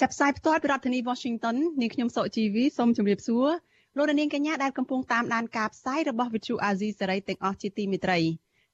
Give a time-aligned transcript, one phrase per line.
[0.00, 3.48] ចាប់ផ្សាយផ្ទាល់ពីរដ្ឋធានី Washington នាងខ្ញុំសុកជីវីសូមជម្រាបសួរ
[3.96, 8.18] លោកនាងកញ្ញាដែលកំពុងតាមដានការផ្សាយរបស់ Vuthu Azizi Serai ទាំងអស់ជាទីមេត្រី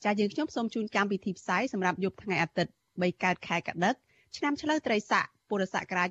[0.05, 3.95] ចា៎យើងខ្ញុំសូមជូនកម្មវិធីផ្សាយសម្រាប់យប់ថ្ងៃអាទិត្យ3កើតខែកដិក
[4.37, 6.09] ឆ្នាំឆ្លូវត្រីស័កពុរសករាជ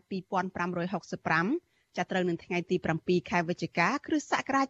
[1.17, 4.67] 2565ចាប់ត្រូវនឹងថ្ងៃទី7ខែវិច្ឆិកាគ្រិស្តសករាជ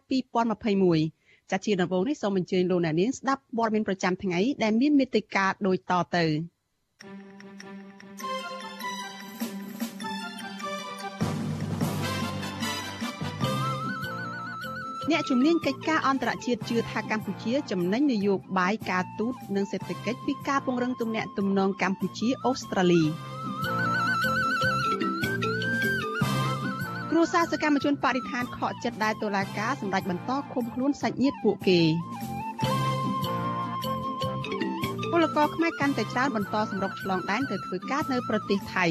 [0.74, 6.24] 2021ចាជាដំបូងនេះសូមអញ្ជើញលោកអ្នកនាងស្ដាប់ព័ត៌មានប្រចាំថ្ងៃដែលមានមេត្តាដូចតទៅ
[15.10, 23.02] អ្នកជំនាញកិច្ចការអន្តរជាតិជឿថាកម្ពុជាចំណេញនយោបាយការទូតនិងសេដ្ឋកិច្ចពីការពង្រឹងទំនាក់ទំនងកម្ពុជាអូស្ត្រាលី
[27.10, 31.80] គ្រួសារសកម្មជនបរិស្ថានខកចិត្តដែលតុលាការសម្រេចបន្តឃុំខ្លួនសាច់ញាតិពួកគេ
[35.10, 38.86] ពលករខ្មែរកាន់តែច្រើនបន្តសម្រុកឆ្លងដែនទៅធ្វើការនៅប្រទេសថៃ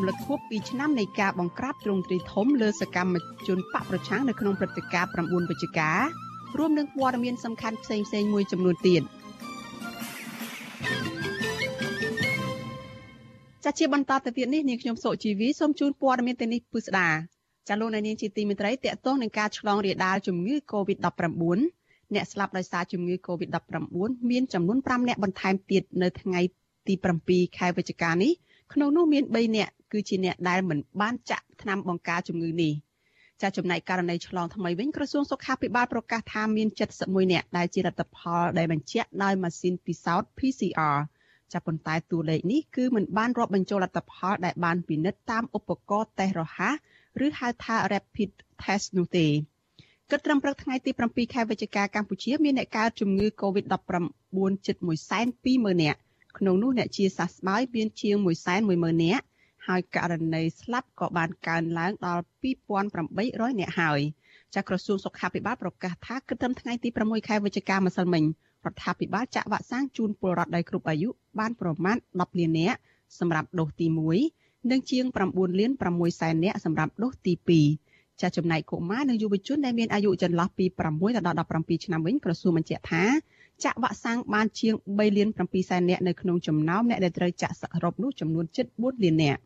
[0.00, 3.14] រំលឹកខួប2ឆ្នាំនៃការបង្ក្រាបទ្រង់ទ្រាយធំលើសកម្ម
[3.46, 5.90] ជនបកប្រឆាំងនៅក្នុងព្រឹត្តិការណ៍9វិច្ឆិកា
[6.58, 9.02] រួមនឹងព័ត៌មានសំខាន់ផ្សេងៗមួយចំនួនទៀត
[13.64, 17.08] ចាជាបន្តទៅទៀតនេះនាងខ្ញុំសុជីវីសូមជូនព័ត៌មានទៅនេះពិស្ដា
[17.68, 21.58] ចាលោកនាងជាទីមេត្រីតកតងនឹងការឆ្លងរាលដាលជំងឺ Covid-19
[22.14, 26.40] អ្នកស្លាប់ដោយសារជំងឺ Covid-19 មានចំនួន5អ្នកបន្ថែមទៀតនៅថ្ងៃ
[26.86, 26.94] ទី
[27.26, 28.32] 7ខែវិច្ឆិកានេះ
[28.72, 32.72] ក្នុងនោះមាន3អ្នកគឺជាអ្នកដែលមិនបានចាក់ថ្នាំបង្ការជំងឺនេះ
[33.42, 36.68] ចាចំណែកករណីឆ្លងថ្មីវិញក្រសួងសុខាភិបាលប្រកាសថាមាន
[37.00, 40.98] 71អ្នកដែលជាលទ្ធផលដែលបញ្ជាក់ដោយម៉ាស៊ីនពិសោធន៍ PCR
[41.52, 46.74] ចាប៉ុន្តែតួលេខនេះគឺមិនបានរាប់បញ្ចូលលទ្ធផលដែលបានពិនិត្យតាមឧបករណ៍តេស្តរហ័ស
[47.24, 48.30] ឬហៅថា rapid
[48.62, 49.26] test នោះទេ
[50.10, 53.76] គិតត្រឹមព្រឹកថ្ងៃទី7ខែវិច្ឆិកាកម្ពុជាមានអ្នកកើតជំងឺ Covid-19
[54.66, 56.00] ជិត120,000នាក់
[56.38, 58.16] ក្នុងនោះអ្នកជាសះស្បើយមានជាង
[58.60, 59.24] 110,000នាក់
[59.66, 62.24] ហើយករណីស្លាប់ក៏បានកើនឡើងដល់
[62.90, 64.00] 2800នាក់ហើយ
[64.54, 68.24] ចាក្រសួងសុខាភិបាលប្រកាសថាគិតត្រឹមថ្ងៃទី6ខែវិច្ឆិកាម្សិលមិញ
[68.66, 71.08] រដ្ឋាភិបាលចាក់វ៉ាក់សាំងជូនពលរដ្ឋដែលគ្រប់អាយុ
[71.38, 72.78] បានប្រមាណ10លាននាក់
[73.18, 73.86] សម្រាប់ដូសទី
[74.28, 77.34] 1និងជាង9លាន6សែននាក់សម្រាប់ដូសទី
[77.78, 80.64] 2ចាចំណែកកុមារនិងយុវជនដែលមានអាយុចន្លោះពី
[80.96, 83.04] 6ដល់17ឆ្នាំវិញក្រសួងបញ្ជាក់ថា
[83.64, 89.40] ចាក់វ៉ាក់សាំងបានជាង3លាន7សែននាក់នៅក្នុងចំណោមអ្នកដែលត្រូវចាក់សរុបនោះចំនួនជិត4លាននាក់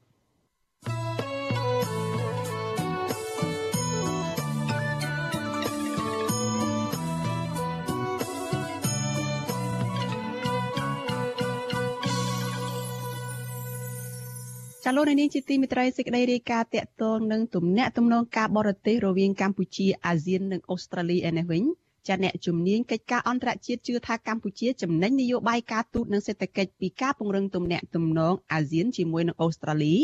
[14.87, 21.65] ចាលោកនាងជាទីមិត្តរីសេចក្តីរាយការណ៍តកតងនឹងទំនាក់ទំនងការបរទេសរវាងកម្ពុជាអាស៊ាននិងអូស្ត្រាលីឯនេះវិញ
[22.09, 29.97] ចាអ្នកជំនាញកិច្ចការអន្តរជាតិជឿថាកម្ពុជាចំណេញនយោបាយការទូតនិងសេដ្ឋកិច្ចពីការពង្រឹងទំនាក់ទំនងអាស៊ានជាមួយនឹងអូស្ត្រាលី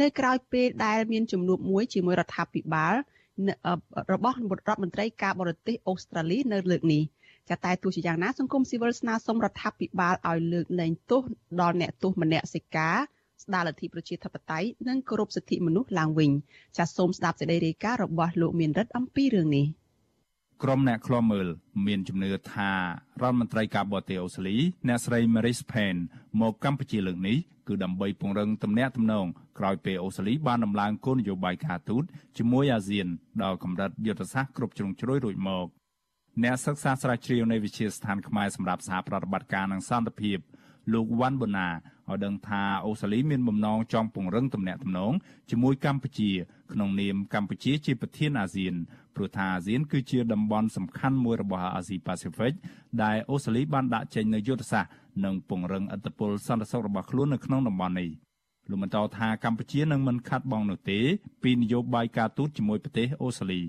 [0.00, 2.94] នៅក្រៅពេលដែលមានជំនួបមួយជាមួយរដ្ឋាភិបាល
[4.12, 7.02] របស់រដ្ឋមន្ត្រីការបរទេសអូស្ត្រាលីនៅលើកនេះ
[7.50, 11.22] ចាតែទោះជាយ៉ាងណាសង្គមស៊ីវិលស្នើសុំរដ្ឋាភិបាលឲ្យលើកលែងទោស
[11.60, 12.96] ដល់អ្នកទោសមនសិការ
[13.44, 16.30] ស្ដារលទ្ធិប្រជាធិបតេយ្យនិងគោរពសិទ្ធិមនុស្សឡើងវិញ
[16.76, 19.66] ចាសសូមស្ដាប់សេចក្តីរាយការណ៍របស់លោកមានរិទ្ធអំពីរឿងនេះ
[20.64, 21.48] ក្រុមអ្នកឃ្លាំមើល
[21.86, 22.78] មានជំនឿថារ
[23.22, 24.56] ដ្ឋមន្ត្រីការបរទេសអូស្ត្រាលី
[24.88, 26.00] អ្នកស្រី Maris Payne
[26.40, 27.36] មកកម្ពុជាលើកនេះ
[27.68, 29.26] គឺដើម្បីពង្រឹងទំនាក់ទំនង
[29.58, 32.04] ក្រោយពេលអូស្ត្រាលីបានដំឡើងគោលនយោបាយការទូត
[32.38, 33.06] ជាមួយអាស៊ាន
[33.42, 35.66] ដល់កម្រិតយុទ្ធសាស្ត្រគ្រប់ជ្រុងជ្រោយរួចមក
[36.42, 40.38] អ្នកសិក្សាស្រាវជ្រាវនៃវិទ្យាស្ថានខ្មែរសម្រាប់សហប្រតិបត្តិការនិងសន្តិភាព
[40.92, 41.68] លោកវ៉ាន់បូណា
[42.10, 45.12] ឲ្យដឹងថាអូស្ត្រាលីមានបំណងចង់ពង្រឹងទំនាក់ទំនង
[45.50, 46.30] ជាមួយកម្ពុជា
[46.72, 48.74] ក្នុងនាមកម្ពុជាជាប្រធានអាស៊ាន
[49.16, 52.52] ព្រោះថាអាស៊ានគឺជាតំបន់សំខាន់មួយរបស់អាស៊ីប៉ាស៊ីហ្វិក
[53.02, 54.92] ដែលអូស្ត្រាលីបានដាក់ចេញនូវយុទ្ធសាស្ត្រ
[55.24, 58.10] និងពង្រឹងឥទ្ធិពលសន្តិសុខរបស់ខ្លួននៅក្នុងតំបន់នេះ
[58.70, 60.98] លោកបន្តថាកម្ពុជានឹងមិនខាត់បងនោះទេ
[61.42, 63.62] ពីនយោបាយការទូតជាមួយប្រទេសអូស្ត្រាលី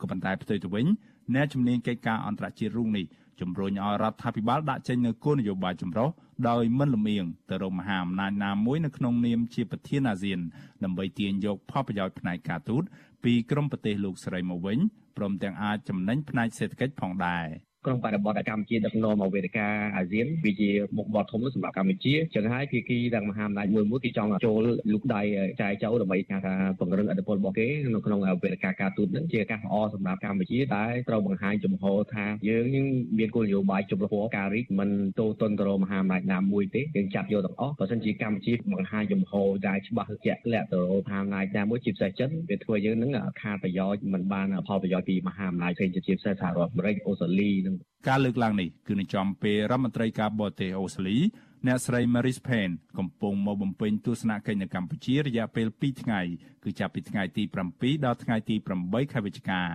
[0.00, 0.86] ក៏ប៉ុន្តែផ្ទុយទៅវិញ
[1.34, 3.04] អ្នកជំនាញកិច្ចការអន្តរជាតិរុងនេះ
[3.40, 6.08] ជំរុញឲ្យរដ្ឋាភិបាលដាក់ចេញនូវគោលនយោបាយចម្រុះ
[6.48, 10.40] ដោយមិនលំអៀងទៅរកមហាអំណាចណាមួយនៅក្នុងនាមជាប្រធានអាស៊ាន
[10.84, 12.82] ដើម្បីទាញយកផលប្រយោជន៍ផ្នែកការទូត
[13.24, 14.78] ពីក្រមប្រទេសលោកស្រីមកវិញ
[15.16, 17.46] ព្រមទាំងអាចចំណេញផ្នែកសេដ្ឋកិច្ចផងដែរ
[17.86, 25.22] ក្នុងបរិបទកម្ពុជាដឹកនាំមកវេទិកាអាស៊ានវាជាមុខបត់ធំសម្រាប់កម្ពុជាចឹងហើយភាគីទាំងមហាអំណាចមួយមួយគេចង់ចូលលូកដៃ
[25.60, 26.38] ចែកចូលដើម្បីថា
[26.78, 31.84] ពង្រឹងអធិបតេយ្យរបស់គេនៅក្នុងវេទិកាការទូតនឹងជាឱកាសល្អសម្រាប់កម្ពុជាតែត្រូវបង្ហាញចំហ
[32.14, 32.86] ថាយើងនឹង
[33.18, 39.32] មានគោលនយោបាយជំរុញការរីកមិនទោទនទៅរកមហាអំណាចណាមួយទេយើងចាប់យកទាំងអស់បើមិនជាកម្ពុជាបង្ហាញចំហ
[39.68, 47.71] ដែលច្បាស់ជាក់លាក់ទៅរកមហាអំណាចណាមួយជាពិសេសចិនវាធ្វើយើងនឹងខាតប្រយោជន៍មិនបានផលប្រយោជន៍ពីមហាអំណាចផ្សេងជាពិសេសសហរដ្ឋអាមេរិកអូស្ត្រាលីនិង
[48.08, 51.18] ការលើកឡើងនេះគឺនឹងចំពេលរដ្ឋមន្ត្រីការបរទេសអូស្ត្រាលី
[51.66, 56.20] អ្នកស្រី Maris Payne កំពុងមកបំពេញទស្សនកិច្ចនៅកម្ពុជារយៈពេល2ថ្ងៃ
[56.64, 57.42] គឺចាប់ពីថ្ងៃទី
[57.74, 59.68] 7ដល់ថ្ងៃទី8ខែវិច្ឆិកាឯ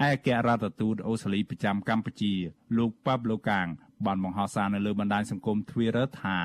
[0.00, 2.32] អគ្គរដ្ឋទូតអូស្ត្រាលីប្រចាំកម្ពុជា
[2.76, 3.70] លោក Pablo Kang
[4.06, 6.38] បានបង្ហោះសារនៅលើបណ្ដាញសង្គម Twitter ថា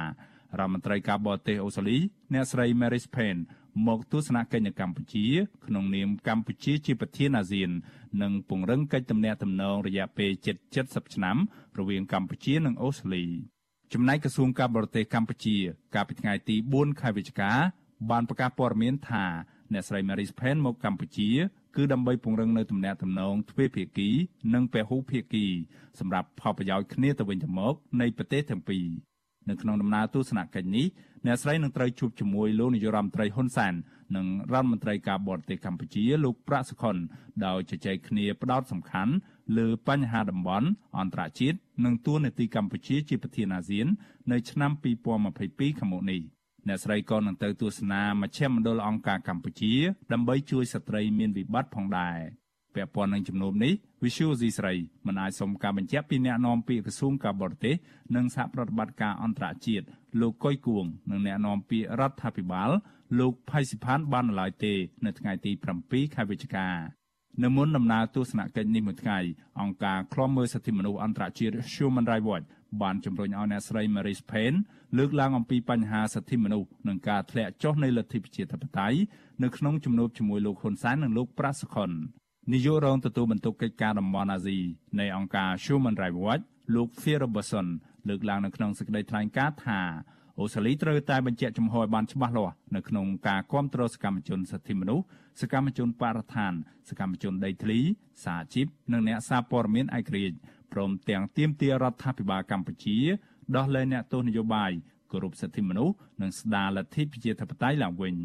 [0.60, 1.98] រដ្ឋមន្ត្រីការបរទេសអូស្ត្រាលី
[2.34, 3.42] អ្នកស្រី Maris Payne
[3.88, 5.26] មកទស្សនកិច្ចនៅកម្ពុជា
[5.66, 7.70] ក្នុងនាមកម្ពុជាជាប្រធានអាស៊ាន
[8.22, 10.56] និងពង្រឹងកិច្ចទំនាក់ទំនងរយៈពេលជិត
[10.86, 11.38] 70ឆ្នាំ
[11.80, 13.26] រវាងកម្ពុជានិងអូស្ត្រាលី
[13.94, 15.56] ចំណែកក្រសួងការបរទេសកម្ពុជា
[15.96, 17.52] កាលពីថ្ងៃទី4ខែវិច្ឆិកា
[18.10, 19.26] បានប្រកាសព័ត៌មានថា
[19.74, 21.30] អ្នកស្រី Maris Pen មកកម្ពុជា
[21.76, 24.10] គឺដើម្បីពង្រឹងនៅទំនាក់ទំនងទ្វេភាគី
[24.54, 25.46] និងពហុភាគី
[26.00, 28.86] សម្រាប់ផលប្រយោជន៍គ្នាទៅវិញទៅមកនៃប្រទេសទាំងពីរ
[29.50, 30.86] នៅក្នុងដំណើរទស្សនកិច្ចនេះ
[31.26, 33.74] អ្នកស្រីនឹងត្រូវជួបជាមួយលោកនាយរដ្ឋមន្ត្រីហ៊ុនសែន
[34.16, 36.96] និងរដ្ឋមន្ត្រីការបរទេសកម្ពុជាលោកប្រាក់សុខុន
[37.46, 39.14] ដោយជជែកគ្នាផ្ដោតសំខាន់
[39.58, 40.68] លើបញ្ហាតំបន់
[41.00, 43.88] អន្តរជាតិនិងទួលនីតិកម្ពុជាជាប្រធានអាស៊ាន
[44.32, 44.72] នៅឆ្នាំ
[45.26, 46.22] 2022ខាងមុខនេះ
[46.68, 49.74] អ្នកស្រីក៏នឹងទៅទស្សនាមជ្ឈមណ្ឌលអង្គការកម្ពុជា
[50.12, 52.18] ដើម្បីជួយស្ត្រីមានវិបត្តិផងដែរ
[52.76, 53.74] ពាក់ព័ន្ធនឹងជំនុំនេះ
[54.04, 54.74] Visual C ស្រី
[55.08, 57.76] មិនអាចសុំការបញ្ជាក់ពីអ្នកនាំពាក្យក្រសួងការបរទេស
[58.16, 59.86] និងសហប្រតិបត្តិការអន្តរជាតិ
[60.22, 62.70] លោកកុយគួងនិងអ្នកនាំពាក្យរដ្ឋាភិបាល
[63.20, 64.74] លោកផៃសិផានបានឡើយទេ
[65.06, 65.52] នៅថ្ងៃទី
[65.84, 66.68] 7ខែវិច្ឆិកា
[67.44, 69.20] នៅមុនដំណើរទស្សនកិច្ចនេះមួយថ្ងៃ
[69.62, 72.46] អង្គការឃ្លាំមើលសិទ្ធិមនុស្សអន្តរជាតិ Human Rights Watch
[72.82, 74.58] បានជំរុញឲ្យអ្នកស្រី Marie Payne
[74.98, 78.98] លើកឡើងអំពីបញ្ហាសិទ្ធិមនុស្សនិងការធ្លាក់ចុះនៃលទ្ធិប្រជាធិបតេយ្យ
[79.44, 81.92] នៅក្នុងជំនួបជាមួយលោកហ៊ុនសែននិងលោកប្រាសុខុន
[82.54, 84.58] នាយករងទទួលបន្ទុកកិច្ចការតំបន់អាស៊ី
[85.00, 86.44] នៃអង្គការ Human Rights Watch
[86.76, 87.68] លោក Phil Robertson
[88.10, 89.82] លើកឡើងនៅក្នុងសេចក្តីថ្លែងការណ៍ថា
[90.40, 95.06] អូស្ត្រាលីត្រូវតែបញ្ជាក់ចំហឲ្យបានច្បាស់លាស់នៅក្នុងការគ្រប់គ្រងសកម្មជនសិទ្ធិមនុស្ស
[95.42, 96.54] សកម្មជនបរិស្ថាន
[96.90, 97.80] សកម្មជនដីធ្លី
[98.26, 100.38] សហជីពនិងអ្នកសារព័ត៌មានឯករាជ្យ
[100.74, 102.98] ព្រមទាំងទាមទាររដ្ឋាភិបាលកម្ពុជា
[103.56, 104.72] ដោះលែងអ្នកទោសនយោបាយ
[105.12, 108.16] គោរពសិទ្ធិមនុស្សនិងស្ដារលទ្ធិប្រជាធិបតេយ្យឡើងវិញ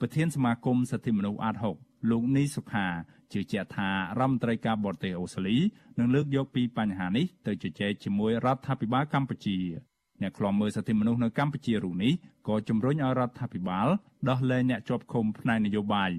[0.00, 2.86] ប្រធានសមាគមសិទ្ធិមនុស្សអាត6លោកនីសុខា
[3.32, 3.88] ជឿជាក់ថា
[4.18, 5.56] រដ្ឋមន្ត្រីការបរទេសអូស្ត្រាលី
[5.98, 9.58] នឹងលើកយកពីបញ្ហានេះទៅជជែកជាមួយរដ្ឋាភិបាលកម្ពុជា
[10.22, 12.12] អ្នកខ្លាំមើលសិទ្ធិមនុស្សនៅកម្ពុជារូបនេះ
[12.48, 13.88] ក៏ជំរុញឲ្យរដ្ឋាភិបាល
[14.28, 16.10] ដោះលែងអ្នកជាប់ឃុំផ្នែកនយោបាយ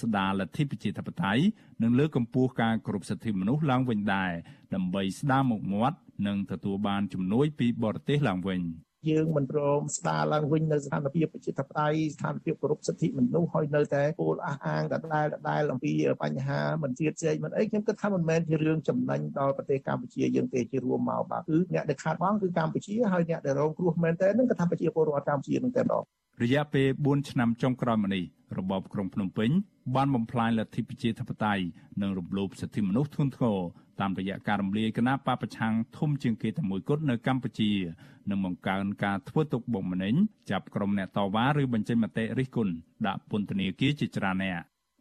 [0.00, 1.42] ស្ដារលទ្ធិប្រជាធិបតេយ្យ
[1.82, 4.32] និងលើកកម្ពស់ការគោរពសិទ្ធិមនុស្សឡើងវិញដែរ
[4.74, 8.62] ដើម្បីស្ដារមុខមាត់និងទទួលបានជំនួយពីបរទេសឡើងវិញ។
[9.10, 15.92] យើងមិនព្រមស្ដារឡើងវិញនៅស្ថានភាពប្រជាធិបតេយ្យស្ថានភាពគោរពសិទ្ធិមនុស្សហើយនៅតែពោលអះអាងដដែលដដែលអំពី
[16.22, 26.04] បញ្ហាមិនទៀតជែកមិនអីខ្ញុំគិតថាមិនមែនជារឿងចំណេញដល់ប្រទេសកម្ពុជាយើងទេជារួមមកបាទគឺអ្នកដែលខាតបង់គឺកម្ពុជាហើយអ្នកដែលរងគ្រោះមែនតើនឹងគឺថាប្រជាពលរដ្ឋកម្ពុជានឹងតែម្ដង
[26.42, 28.24] រយៈពេល4ឆ្នាំចុងក្រោយមកនេះ
[28.58, 29.50] របបក្រុងភ្នំពេញ
[29.96, 31.64] បានបំផ្លាញលទ្ធិប្រជាធិបតេយ្យ
[32.02, 33.58] និងរំលោភសិទ្ធិមនុស្សធ្ងន់ធ្ងរ
[34.00, 37.70] តាមរយៈការរំលាយគណៈបពប្រឆាំងធំជាងគេតែមួយគត់នៅកម្ពុជា
[38.30, 40.14] និងបង្កើនការធ្វើទុកបុកម្នេញ
[40.50, 42.72] ចាប់ក្រុមអ្នកតវ៉ាឬបញ្ចេញមតិរិះគន់
[43.06, 44.58] ដាក់ពន្ធនាគារជាច្រើនអ្នក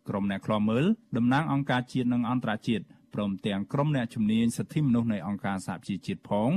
[0.10, 0.86] ក្រុមអ្នកខ្លាំមើល
[1.18, 6.50] តំណាងអង្គការជាតិនិងអន្តរជាតិព្រមទាំងក្រុមអ្នកជំនាញសិទ្ធិមនុស្សនៃអង្គការសហប្រជាជាតិផង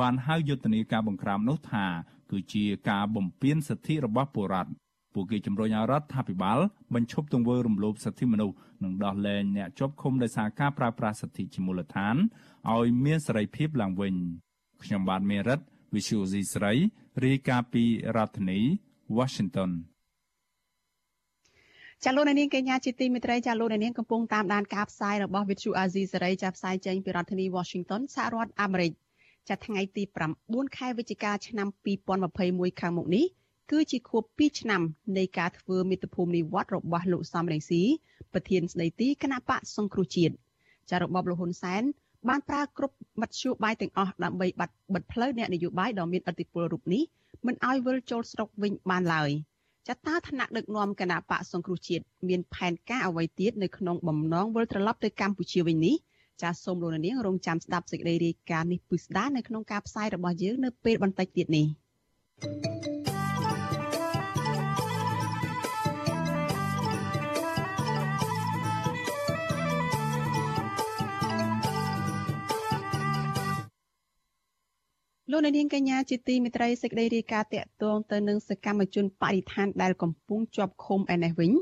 [0.00, 1.86] បានហៅយុទ្ធនាការបង្ក្រាបនោះថា
[2.30, 4.70] គឺជាការបំពានសិទ្ធិរបស់ពលរដ្ឋ
[5.14, 6.58] ពួកគេជំរុញឲ្យរដ្ឋាភិបាល
[6.94, 12.16] បញ្ឈប់ទង្វើរំលោភសិទ្ធិមនុស្សនិងដោះលែងអ្នកជាប់ឃុំដោយសារការប្រើប្រាស់សិទ្ធិជាមូលដ្ឋាន
[12.72, 14.14] ឲ្យមានសេរីភាពឡើងវិញ
[14.82, 15.60] ខ្ញុំបាទមេរិត
[15.94, 16.72] Visual C ស្រី
[17.24, 17.84] រាយការណ៍ពី
[18.16, 18.60] រដ្ឋធានី
[19.18, 19.70] Washington
[22.04, 28.92] ចាលោកនាងកញ្ញាជាទីមេត្រីចាលោកនាងកំពុងតាមដានការផ្សាយរបស់ Vithu Azizi សេរីចាផ្សាយចេញពីរដ្ឋធានី Washington សហរដ្ឋអាមេរិក
[29.48, 30.02] ចាថ្ងៃទី
[30.40, 31.68] 9ខែវិច្ឆិកាឆ្នាំ
[32.24, 33.24] 2021ខាងមុខនេះ
[33.70, 34.82] គឺជាខួប2ឆ្នាំ
[35.18, 37.82] នៃការធ្វើមេត្តាភូមិនិវត្តរបស់លោកសំរងស៊ី
[38.32, 40.34] ប្រធានស្ដីទីគណៈបកសង្គ្រោះជាតិ
[40.90, 41.82] ចារបបលហ៊ុនសែន
[42.28, 47.02] បានប្រើគ្រប់មធ្យោបាយទាំងអស់ដើម្បីបាត់បិទផ្លូវអ្នកនយោបាយដ៏មានឥទ្ធិពលរូបនេះ
[47.46, 49.30] មិនឲ្យវិលចូលស្រុកវិញបានឡើយ
[49.88, 55.96] ចតាឋានៈដឹកនាំគណៈបកសង្គ្រោះជាតិមានផែនការអ្វីទៀតនៅក្នុងបំណងវិលត្រឡប់ទៅកម្ពុជាវិញនេះ
[56.42, 61.66] ចាសសូមលោកនាងរងចាំស្ដាប់សេចក្តីរាយការណ៍នេះពិស្ដានៅក្នុងការផ្សាយរបស់យើងនៅពេលបន្តិចទៀតនេះ
[62.42, 62.99] thank you
[75.32, 81.52] លោកនាងកញ្ញាជាទីមេត្រីសេចក្តីរាយការណ៍តាក់ទងទៅនឹងសកម្មជនបរិស្ថានដែលកំពុងជាប់ឃុំឯនេះវិញ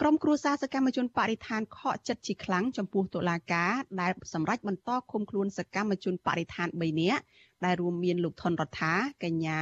[0.00, 7.22] ក្រុមគ្រួសារសកម្មជនបរិស្ថានខកចិត្តជាខ្លាំងចំពោះតុលាការដែលសម្រេចបន្តឃុំខ្លួនសកម្មជនបរិស្ថាន3នាក់
[7.64, 9.58] ដែលរួមមានលោកថនរដ្ឋាកញ្ញា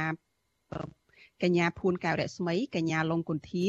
[1.43, 3.67] កញ្ញាភួនកែវរស្មីកញ្ញាលងគុន្ធា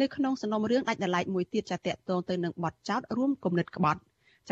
[0.00, 4.00] នៅក្នុងសំណុំរឿងដាច់ដライមួយទៀតចាតតតងទៅនឹងបទចោតរួមគំនិតក្បត់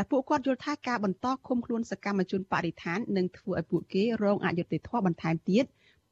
[0.01, 5.65] ចាពួកគាត់យល់ថាការបន្តឃុំខ្លួនសកម្មជនបរិស្ថាននឹងធ្វើឲ្យពួកគេរងអយុត្តិធម៌បន្ថែមទៀត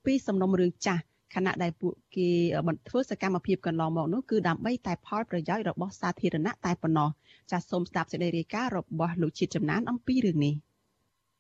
[0.05, 1.03] ពីសំណុំរឿងចាស់
[1.35, 2.29] ខណៈដែលពួកគេ
[2.69, 7.09] បន្តធ្វើសកម្មភាពកន្លងមកនោះគឺដើម្បីតែផលប្រយោជន៍របស់សាធារណៈតែប៉ុណ្ណោះ
[7.51, 10.55] ចាសសូមស្ដាប់សេចក្តីរាយការណ៍របស់លោកជាតិចំណានអំពីរឿងនេះ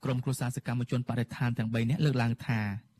[0.04, 2.58] ក្រុមគ្រួសារសកម្មជនបរិស្ថានទាំង3នាក់លើកឡើងថា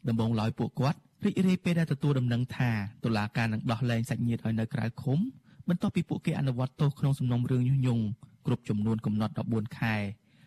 [0.08, 2.70] ដំបងឡើយពួកគាត់រីករាយពេលដែលទទួលដំណឹងថា
[3.04, 5.18] តុលាការនឹងដោះលែងសាច់ញាតិឲ្យនៅក្រៅឃុំ
[5.68, 8.04] បន្ទាប់ពីពួកគេអនុវត្តទោសក្នុងសំណុំរឿងញុះញង់
[8.46, 9.94] គ្រប់ចំនួនកំណត់14ខែ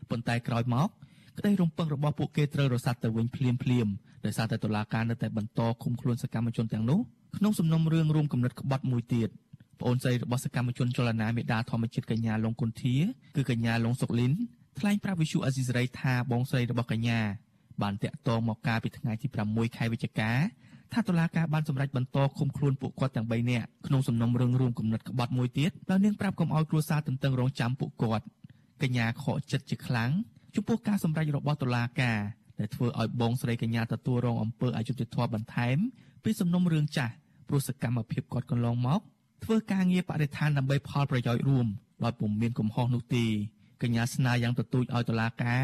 [0.10, 0.90] ប៉ុន្តែក្រោយមក
[1.38, 3.88] ក្តីរំពឹងរបស់ពួកគេត្រូវរសាត់ទៅវិញភ្លាមភ្លាម
[4.26, 7.00] ដោយសារតែតុលាការនៅតែបន្តឃុំខ្លួនសកម្មជនទាំងនោះ
[7.38, 9.30] ក្នុងសំណុំរឿងរួមគំនិតក្បត់មួយទៀត
[9.80, 12.96] ប្អូនស្រីរបស់សកម្មជនចលនាមេដាធម្មជាតិកញ្ញាលងគុន្ធា
[13.36, 14.34] គឺកញ្ញាលងសុកលីន
[14.80, 17.20] ថ្លែងប្រាប់វិសុអាស៊ីសេរីថាបងស្រីរបស់កញ្ញា
[17.82, 20.32] បានតាក់ទងមកកាលពីថ្ងៃទី6ខែវិច្ឆិកា
[20.94, 28.26] ថាតុលាការបានសម្រេចបន្តឃុំខ្លួនពួកគាត់ទាំង3នាក់ក្នុងសំណុំរឿងរួមគំនិតក្បត់មួយទៀតដោយនាងប្រាប់កុំឲ្យគ្រួសារទន្ទឹងរង់ចាំពួកគាត់
[28.82, 30.10] កញ្ញាខកចិត្តជាខ្លាំង
[30.56, 32.20] ចំពោះការសម្រេចរបស់តុលាការ
[32.60, 35.78] ដែលធ្វើឲ្យបងស្រីកញ្ញាទទួលរងអំពើអយុត្តិធម៌បន្ថែម
[36.24, 37.14] ពីសំណុំរឿងចាស់
[37.48, 39.02] ព្រោះសកម្មភាពគាត់កន្លងមក
[39.44, 41.68] ធ្វើការងារបរិស្ថានដើម្បីផលប្រយោជន៍រួម
[42.04, 43.26] ដោយពុំមានកំហុសនោះទេ
[43.82, 45.64] កញ្ញាស្នើយ៉ាងទទូចឲ្យតុលាការ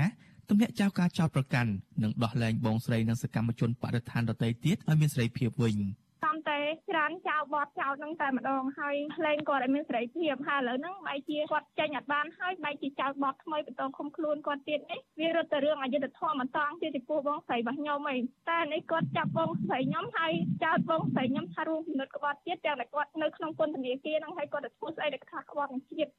[0.49, 1.69] ទម្លាក់ចោលការចោទប្រកាន់
[2.03, 5.77] និងដោះលែងបងស្រីនិងសកម្មជនបរិស្ថានដទៃទៀតឲ្យមានសេរីភាពវិញ
[6.23, 6.59] សំតែ
[6.89, 20.33] ច្រើនចោលបត់ចោលនឹងតែម្ដងហើយលែងគាត់ឲ្យមានសេរីភាពហើយឥឡូវហ្នឹងបែរជាគាត់ចេញអត់បានហើយបែរជាចោលបត់ថ្មីបន្តឃុំខ្លួនគាត់ទៀតនេះវារត់ទៅរឿងអយុត្តិធម៌បន្តទៀតពីពោះបងស្រីរបស់ខ្ញុំឯងតែនេះគាត់ចាប់បងស្រីខ្ញុំហើយ
[20.63, 26.09] ចោលបងស្រីខ្ញុំថារួមពិនិត្យក្បត់ទៀតទាំងតែគាត់នៅក្នុងពន្ធនាគារហ្នឹងហើយគាត់ទៅធ្វើស្អីដែលថាក្បត់នឹងជាតិ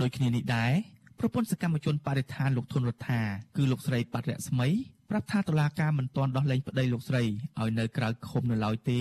[0.00, 0.72] ដូចគ្នានេះដែរ
[1.20, 3.20] ប្រពន្ធសកម្មជនបរិស្ថានលោកធុនរដ្ឋា
[3.56, 4.68] គឺលោកស្រីបាត់រស្មី
[5.10, 7.22] ប្រាប់ថាតុលាការមិនទាន់ដោះលែងប្តីលោកស្រី
[7.60, 9.00] ឲ្យនៅក្រៅឃុំនៅឡើយទេ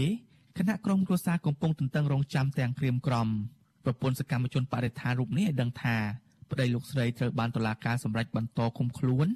[0.57, 3.27] គណៈក្រុមគ្រួសារកំពុងទន្ទឹងរង់ចាំទាំងក្រៀមក្រំ
[3.85, 5.95] ប្រពន្ធសកម្មជនបរិស្ថានរូបនេះឲ្យដឹងថា
[6.51, 9.27] ប្តីលោកស្រីត្រូវបានតុលាការសម្រេចបន្តឃុំខ្លួន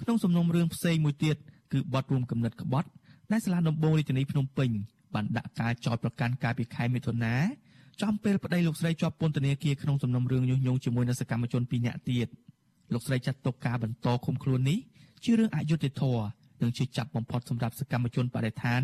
[0.00, 1.36] ក្នុងសំណុំរឿងផ្សេងមួយទៀត
[1.72, 2.88] គឺបទរួមគំនិតក្បត់
[3.32, 4.70] ដែលសាលាដំបងរាជធានីភ្នំពេញ
[5.14, 7.34] បានដាក់ការចោទប្រកាន់កាលពីខែមិថុនា
[8.02, 12.28] ចំពេលប្តីលោកស្រីជាប់ពន្ធនាគារក្នុងសំណុំរឿងញុះញង់ជាមួយនឹងសកម្មជនពីរនាក់ទៀត
[12.92, 14.78] លោកស្រីចាត់ទុកការបន្តឃុំខ្លួននេះ
[15.24, 16.24] ជារឿងអយុត្តិធម៌
[16.62, 18.82] និងជាចាប់បំផុតសម្រាប់សកម្មជនបដិឋាន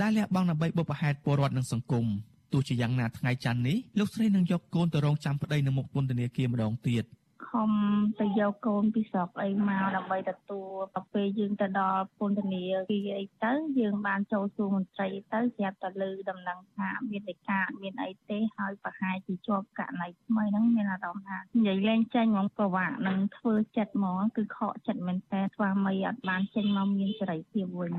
[0.00, 2.06] ដែលលះបង់ដើម្បីបុព្វហេតុពលរដ្ឋនិងសង្គម
[2.52, 7.04] ទោះជាយ៉ាងណាថ្ងៃច័ន្ទនេះលោកស្រីនឹងយកកូនទៅរងចាំប្តីនៅមុខពន្ធនាគារម្ដងទៀត។
[7.49, 7.71] ខំ
[8.19, 27.93] ទៅយកកូនពីស្រុកអីមកដើម្បីទទួលទៅពេលយើងទៅដល់ពន្ធនាគារអីទៅយើងបានចូលសួរមន្ត្រីទៅស្រាប់តែលើដំណឹងថាមានតែការមានអីទេហើយប្រហែលជាជាប់ករណីថ្មីហ្នឹងមានអារម្មណ៍ថានិយាយលេងចាញ់ហ្មងប្រវាក់នឹងធ្វើចិត្តហ្មងគឺខកចិត្តមែនតើស្វាមីអត់បានចេញមកមានសេរីភាពវិញ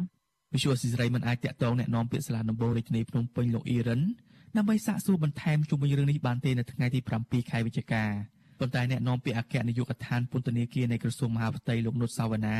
[0.54, 4.02] វិសុវស៊ីស្រីមិនអាចតាក់ទងแนะនាំពាក្យសាលាដំបងរាជធានីភ្នំពេញលោកអ៊ីរិន
[4.56, 8.04] ដើម្បីសាកសួរបន្ថែមជុំវិញរឿងនេះបានទេនៅថ្ងៃទី7ខែវិច្ឆិកា
[8.59, 12.57] ប៉ុន្តែអ្នកនាំពាក្យអគ្គនាយកដ្ឋានពន្ធនាគារនៃក្រសួងមហាផ្ទៃលោកនុតសាវណ្ណា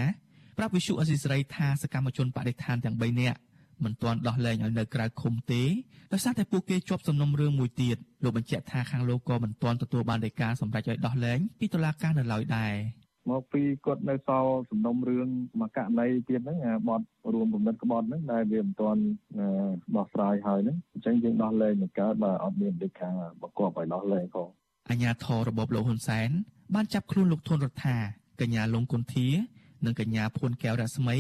[0.58, 3.39] ប្រាប់វិសុអសីស្រីថាសកម្មជនបដិឋានទាំង3នាក់
[3.84, 5.63] មិនទាន់ដោះលែងឲ្យនៅក្រៅឃុំទេ
[6.13, 12.74] ដោយសារតែពួកគេជាប់សំណុំរឿងមួយទៀតលោកបញ្ជាក់ថាខាងលោកក៏មិនទាន់ទទួលបានដីកាសម្រេចឲ្យដោះលែងពីតុលាការនៅឡើយដែរ
[13.29, 15.27] មកពីគាត់នៅសល់សំណុំរឿង
[15.62, 19.01] មកករណីទៀតហ្នឹងបត់រួមគំនិតក្បត់ហ្នឹងដែលវាមិនទាន់
[19.96, 23.10] ដោះស្រាយហើយហ្នឹងអញ្ចឹងយើងដោះលែងមកកើតបើអត់មានដីកា
[23.41, 24.50] បង្គាប់ឲ្យដោះលែងផង
[24.89, 26.29] អាញាធររបបលោកហ៊ុនសែន
[26.75, 27.98] បានចាប់ខ្លួនលោកធុនរដ្ឋា
[28.41, 29.27] កញ្ញាលងគុន្ធា
[29.86, 31.17] និងកញ្ញាភួនកែវរស្មី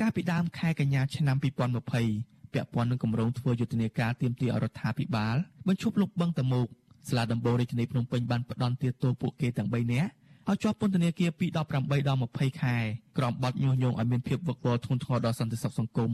[0.00, 5.36] កាលពីដើមខែកញ្ញាឆ្នាំ2020ពាក់ព័ន្ធនឹងគម្រោងធ្វើយុទ្ធនាការទាមទារអរដ្ឋាភិបាល
[5.68, 6.66] បញ្ឈប់លុបបង្កតមោក
[7.08, 10.10] ស្លាដំបងរាជធានីភ្នំពេញបានផ្ដន់ទាទោពួកគេទាំង3នាក់
[10.48, 12.76] ឲ្យជាប់ពន្ធនាគារពី18ដល់20ខែ
[13.18, 16.12] ក្រោមបទញុះញង់ឲ្យមានភាពវឹកវរធ្ងន់ធ្ងរដល់សន្តិសុខសង្គម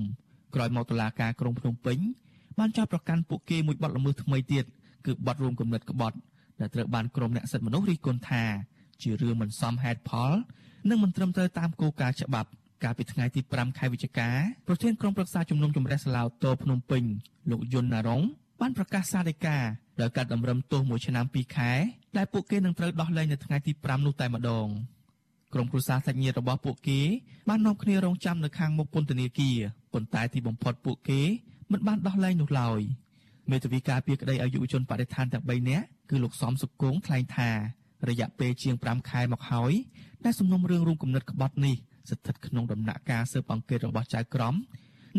[0.55, 1.99] ក្រោយមកតុលាការក្រុងភ្នំពេញ
[2.59, 4.65] បានចោទប្រកាន់ពួកគេមួយបទល្មើសថ្មីទៀត
[5.07, 6.17] គឺបទរួមគំនិតក្បត់
[6.61, 8.45] ដែលត្រូវបានក្រមអ្នកសិទ្ធិមនុស្សរិះគន់ថា
[9.03, 10.33] ជារឿងមិនសមហេតុផល
[10.89, 12.49] និងមិនត្រឹមត្រូវតាមគោលការណ៍ច្បាប់
[12.85, 14.29] កាលពីថ្ងៃទី5ខែវិច្ឆិកា
[14.67, 17.03] ប្រធានក្រុមប្រឹក្សាជំនុំជម្រះសាឡាវតភ្នំពេញ
[17.51, 18.23] លោកយុនណារង
[18.61, 19.57] បានប្រកាសសាលដីកា
[20.01, 21.73] ដោយកាត់តម្រឹមទោសមួយឆ្នាំ2ខែ
[22.17, 24.67] ដែលពួកគេនឹងត្រូវដោះលែងនៅថ្ងៃទី5នោះតែម្ដង
[25.55, 27.01] ក្រុមគ្រួសារសាច់ញាតិរបស់ពួកគេ
[27.49, 29.59] បាននាំគ្នារងចាំនៅខាងមុខពន្ធនាគារ
[29.93, 31.21] ប៉ុន្តែទីបំផុតពួកគេ
[31.73, 32.81] មិនបានដោះលែងនោះឡើយ
[33.51, 37.51] មេធាវីការពារក្តីឲ្យយុវជនបដិឋានទាំង3នាក់គឺលោកសំសុគងថ្លែងថា
[38.09, 39.73] រយៈពេលជាង5ខែមកហើយ
[40.25, 41.77] ដែលសំណុំរឿងរួមគំនិតក្បត់នេះ
[42.11, 44.55] ស្ថិតក្នុងដំណាក់កាលស៊ើបអង្កេតរបស់ចៅក្រម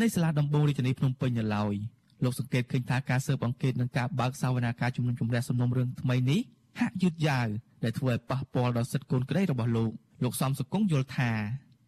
[0.01, 1.75] នៃសាលាដំបងរាជធានីភ្នំពេញនៅឡើយ
[2.23, 6.41] លោកសង្កេតឃើញថាការស៊ើបអង្កេតនិងការបើកសវនាការជំនុំជម្រះសំណុំរឿងថ្មីនេះ
[6.79, 7.47] ហាក់យឺតយ៉ាវ
[7.83, 9.91] ដែលធ្វើឲ្យប៉ះពាល់ដល់សិទ្ធិកូនក្តីរបស់លោក
[10.23, 11.31] លោកសំសុគង្គយល់ថា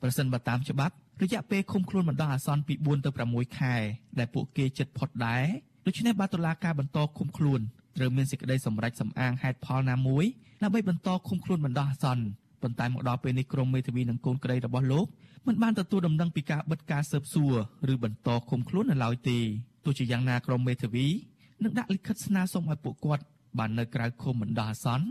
[0.01, 3.75] ប្រសិនបើតាមច្បាប់រយៈពេលឃុំខ្លួនបណ្ដោះអាសន្នពី4ទៅ6ខែ
[4.19, 5.45] ដែលពួកគេចិត្តផុតដែរ
[5.85, 7.61] ដូច្នេះបើតុលាការបន្តឃុំខ្លួន
[7.97, 10.25] ត្រូវមានសេចក្តីសម្រេចសម្អាងហេតុផលណាមួយ
[10.63, 12.23] ដើម្បីបន្តឃុំខ្លួនបណ្ដោះអាសន្ន
[12.61, 15.05] ប៉ុន្តែមកដល់ពេលនេះក្រមមេធាវីនិងកូនក្តីរបស់លោក
[15.47, 17.53] មិនបានទទួលដំណឹងពីការបិទការស៊ើបសួរ
[17.93, 19.39] ឬបន្តឃុំខ្លួននៅឡើយទេ
[19.85, 21.07] ទោះជាយ៉ាងណាក្រមមេធាវី
[21.63, 23.23] នឹងដាក់លិខិតស្នើសុំឲ្យពួកគាត់
[23.59, 25.05] បាននៅក្រៅឃុំបណ្ដោះអាសន្ន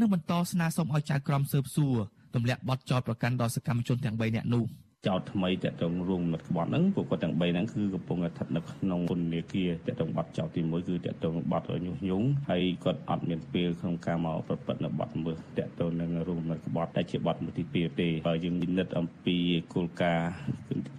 [0.00, 1.96] និងបន្តស្នើសុំឲ្យចៅក្រមស៊ើបសួរ
[2.34, 4.64] ទម្លាក់បទចោទប្រកាន់ដល់សកម្មជនទាំង3នាក់នោះ។
[5.08, 19.36] ចោតថ្មីតកតងរួមមិត្តក្បត់ហ្នឹងពួកគាត់ទាំង3ហ្នឹងគឺកំពុងស្ថិតនៅក្នុងពន្ធនាគារតកតងបាត់ចោតទី1គឺតកតងបាត់ញុះញង់ហើយគាត់អត់មានពេលក្នុងការមកប្រព្រឹត្តនៅបាត់មើលតកតងនឹងរួមមិត្តក្បត់តែជាបាត់មួយទី2ទេបើយើងពិនិត្យអំពី
[19.74, 20.30] គោលការណ៍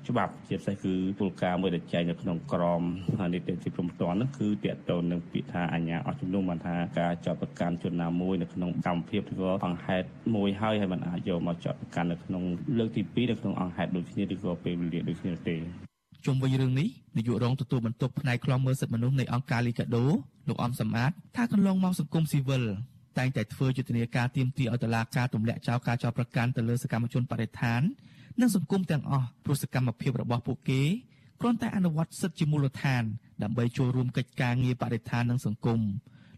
[0.08, 2.82] ច្បាប់ជាពិសេសគឺគោលការណ៍មួយដែលចែងនៅក្នុងក្រម
[3.34, 10.06] នីតិវិធីព្រំប្រទានហ្នឹងគឺតកតងនឹងពាក្យថាអញ្ញាអស់ជំនុំបានថាការចោតប្រកាន់ជនណាមួយនៅក្នុងកម្មភាពឬក៏អង្គហេតុ
[10.36, 12.44] មួយហើយហើយมันអាចយកមកចោតប្រកាន់នៅក្នុង
[12.78, 15.56] លើកទី2នៅក្នុងអង្គហេតុដូចគ្នាឬក៏ពេលវេលាដូចគ្នាទេ
[16.26, 20.06] ជុំវិញរឿងនេះនាយករងទទួលបន្ទុកផ្នែកខ្លំមើលសិទ្ធិមនុស្សនៃអង្គការលីកាដូ
[20.48, 22.64] លោកអំសំអាតថាកន្លងមកសង្គមស៊ីវិល
[23.18, 27.82] តែងតែធ្វើយុទ្ធនាការទៀមទីឲ្យតឡាការទម្លាក់ចោលការចោទប្រកាន់ទៅលើសកម្មជនបដិថាន
[28.42, 30.82] និងសង្គមទាំងអស់ព្រោះសកម្មភាពរបស់ពួកគេ
[31.42, 33.04] គ្រាន់តែអនុវត្តសិទ្ធិជាមូលដ្ឋាន
[33.44, 35.80] ដើម្បីចូលរួមកិច្ចការងារបរិស្ថាននិងសង្គម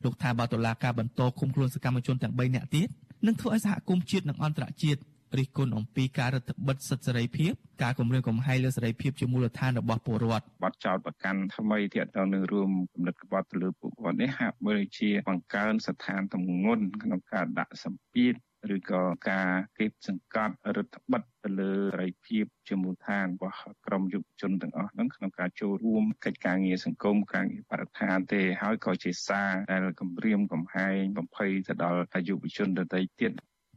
[0.03, 2.87] លោកថាបើតុលាការបន្តឃុំខ្លួនសកម្មជនទាំង3នាក់ទៀត
[3.25, 4.99] នឹងធ្វើឲ្យសហគមន៍ជាតិនិងអន្តរជាតិ
[5.37, 7.53] រិះគន់អំពីការរដ្ឋបិទសិទ្ធិសេរីភាព
[7.83, 18.35] ការគម្រាមកំហែងលើសេរីភាពជាមូលដ្ឋានរបស់ពលរដ្ឋបាត់ចោតប្រកាន់ថ្មីទាក់ទងនឹងរួមគំនិតក្បត់ទៅលើពួកគាត់នេះហាក់បីជាបង្កើនស្ថានទម្ងន់ក្នុងការដាក់សម្ពាធ
[18.75, 33.31] ឬក៏ការគេបសង្កត់រដ្ឋបិទទៅលើសេរីភាពជាមូលដ្ឋានរបស់ក្រមយុវជនទាំងអស់ហ្នឹងក្នុងការចូលរួមកិច្ចការងារសង្គមការងារបរិស្ថានទេហើយក៏ជាសារដែលគម្រាមកំហែងបំភ័យទៅដល់យុវជនដទៃទៀត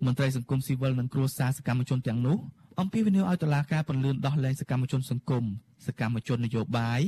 [0.07, 2.39] មន្ត្រីសង្គមស៊ីវិលនិងគ្រួសារសកម្មជនទាំងនោះ
[2.81, 5.45] អំពាវនាវឲ្យតុលាការពន្យាដោះលែងសកម្មជនសង្គម
[5.87, 7.01] សកម្មជននយោបាយ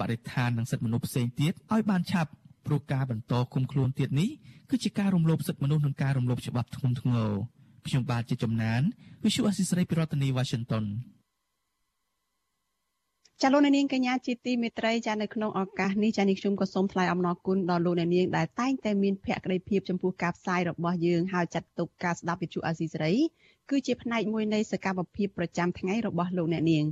[0.00, 2.30] បរិស្ថាននិងសិទ្ធិមនុស្សផ្សេងទៀតឲ្យបានឆាប់
[2.66, 4.30] ព្រោះការបន្តគុំខ្លួនទៀតនេះ
[4.70, 7.30] គឺជាការរំលោភសិទ្ធិមនុស្សនិងការរំលោភច្បាប់ធ្ងន់ធ្ងរ
[7.86, 8.82] ខ្ញុំបាទជាចំណាន
[9.22, 10.84] Visual Assisray ពីរដ្ឋធានី Washington
[13.42, 23.14] ចាលោកនាងកញ្ញាជាទីមេត្រីចានៅក្នុងឱកាសនេះចានេះខ្ញុំក៏សូមថ្លែងអំណរគុណដល់លោកនាងដែលតែងតែមានភក្ដីភាពចំពោះការផ្សាយរបស់យើងហើយចាត់ទុកការស្ដាប់វិទ្យុអាស៊ីសេរី
[23.70, 26.84] គឺជាផ្នែកមួយនៃសកម្មភាពប្រចាំថ្ងៃរបស់លោកអ្នកនាង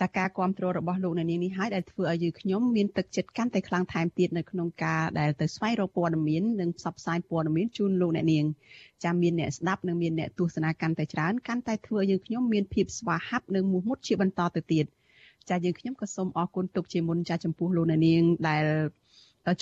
[0.00, 8.44] ចាការគ្រប់គ្រងរបស់លោកអ្នកនាងនេះហើយដែលធ្វើឲ្យយើងខ្ញុំមានទឹកចិត្តកាន់តែខ្លាំងថែមទៀតនៅក្នុងការដែលទៅស្វែងរកព័ត៌មាននិងផ្សព្វផ្សាយព័ត៌មានជូនលោកអ្នកនាង
[9.04, 14.86] ចាំមានអ្នកស្ដាប់និងមានអ្នកទស្សនាកាន់តែច្រើនកាន់តែធ្វើឲ្យយើងខ្ញុំមានភាពស្វាហាប់និងមោះមុតជាបន្តទៅទៀត។
[15.50, 18.64] ចាយើងខ្ញុំក៏សូមអរគុណទុកជាមុនចាចំពោះលោកនាងដែល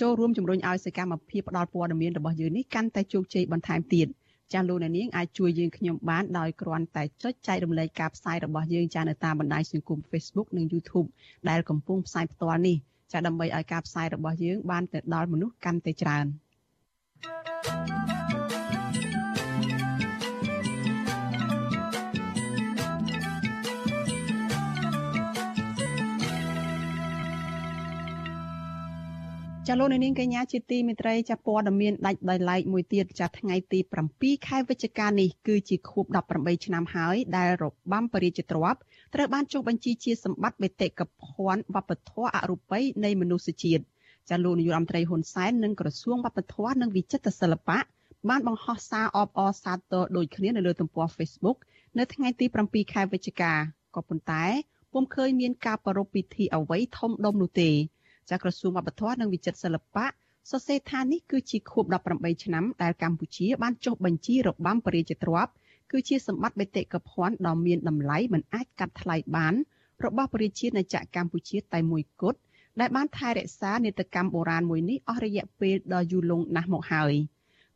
[0.01, 4.07] ចូលរួមជំរុញឲ្យសកម្មភាពផ្តល់ព័ត៌មានរបស់យើងនេះកាន់តែជោគជ័យបន្ថែមទៀត
[4.53, 11.09] ចាលោកនាងអាចជួយយើងខ្ញុំបានដោយគ្រាន់តែចុចចែករំលែកការផ្សាយរបស់យើងចានៅតាមបណ្ដាញសង្គម Facebook និង YouTube
[11.49, 12.77] ដែលកំពុងផ្សាយផ្ទាល់នេះ
[13.13, 16.27] ចាដើម្បីឲ្យការផ្សាយរបស់យើងបានទៅដល់មនុស្សកាន់តែច្រើន
[17.65, 17.92] thank you
[29.69, 33.79] ចាលោកនាងកញ្ញាជាទីមេត្រីចាព័ត៌មានដាច់ដោយឡែកមួយទៀតចាថ្ងៃទី
[34.13, 38.75] 7ខែវិច្ឆិកានេះគឺជាខួប18ឆ្នាំហើយដែលរបាំបរិយាទ្រប
[39.15, 43.83] ត្រូវបានចុះបញ្ជីជាសម្បត្តិបេតិកភណ្ឌវប្បធម៌អរូបីនៃមនុស្សជាតិ
[44.31, 47.79] ចាលោកនាយរដ្ឋមន្ត្រីហ៊ុនសែននិងក្រសួងវប្បធម៌និងវិចិត្រសិល្បៈ
[48.29, 51.59] បានបង្ហោះសារអបអរសាទរដូចគ្នានៅលើទំព័រ Facebook
[51.99, 53.53] នៅថ្ងៃទី7ខែវិច្ឆិកា
[53.95, 54.45] ក៏ប៉ុន្តែ
[54.93, 57.71] ពុំឃើញមានការប្រារព្ធពិធីអ្វីធំដុំនោះទេ
[58.31, 60.07] ចាក្រសួងវប្បធម៌និងវិចិត្រសិល្បៈ
[60.51, 65.49] សរសេរថានេះគឺជាខួប18ឆ្នាំដែលកម្ពុជាបានចុះបញ្ជីរបាំបរិយាទ្រប
[65.93, 69.55] គឺជាសម្បត្តិបេតិកភណ្ឌដ៏មានតម្លៃមិនអាចកាត់ថ្លៃបាន
[70.05, 72.39] របស់ប្រជាជាតិចក្រកម្ពុជាតែមួយគត់
[72.81, 77.15] ដែលបានថែរក្សានេតកម្មបុរាណមួយនេះអស់រយៈពេលដ៏យូរលង់ណាស់មកហើយ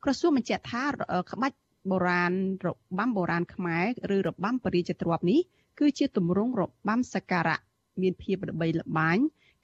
[0.04, 0.84] ក្រសួងបញ្ជាក់ថា
[1.30, 1.56] ក្បាច់
[1.90, 2.32] បុរាណ
[2.66, 3.84] របាំបុរាណខ្មែរ
[4.16, 5.40] ឬរបាំបរិយាទ្របនេះ
[5.78, 7.58] គឺជាទម្រង់របាំសក្ការៈ
[8.02, 9.18] មានភាពល្បីល្បាញ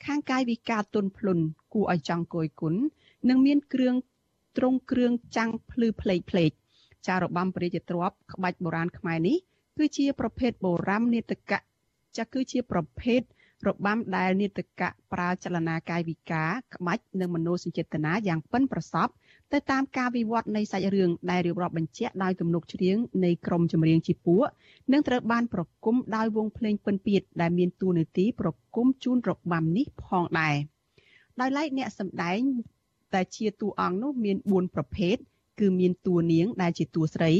[0.04, 2.74] ខាងកាយវិការទន់ភ្លន់គួរឲ្យចង់គយគុណ
[3.28, 3.94] និងមានគ្រឿង
[4.56, 6.50] ទ្រង់គ្រឿងចាំងភ្លឺផ្លេកផ្លេក
[7.06, 9.36] ចារបាំព្រះរាជទ្រព្យក្បាច់បុរាណខ្មែរនេះ
[9.78, 11.58] គឺជាប្រភេទបុរាណនាដកៈ
[12.16, 13.20] ចាគឺជាប្រភេទ
[13.68, 19.12] របាំដែលនាដកៈប្រើចលនាកាយវិការក្បាច់និងមនោសញ្ចេតនាយ៉ាងប៉ិនប្រសប់
[19.52, 24.44] ទៅតាមការវិវត្តនៃសាច់រឿងដែលរៀបរាប់បញ្ជាក់ដោយទំនុកច្រៀងនៃក្រុមចម្រៀងជាពួក
[24.92, 30.56] និងត្រូវបានប្រគំដោយវងភ្លេងពិនពៀតដែលមានតួនាទីប្រគំជូនរបាំនេះផងដែរ
[31.40, 32.40] ដោយឡែកអ្នកសម្ដែង
[33.14, 35.16] តែជាតួអង្គនោះមាន4ប្រភេទ
[35.60, 37.32] គឺមានតួនាងដែលជាតួស្រី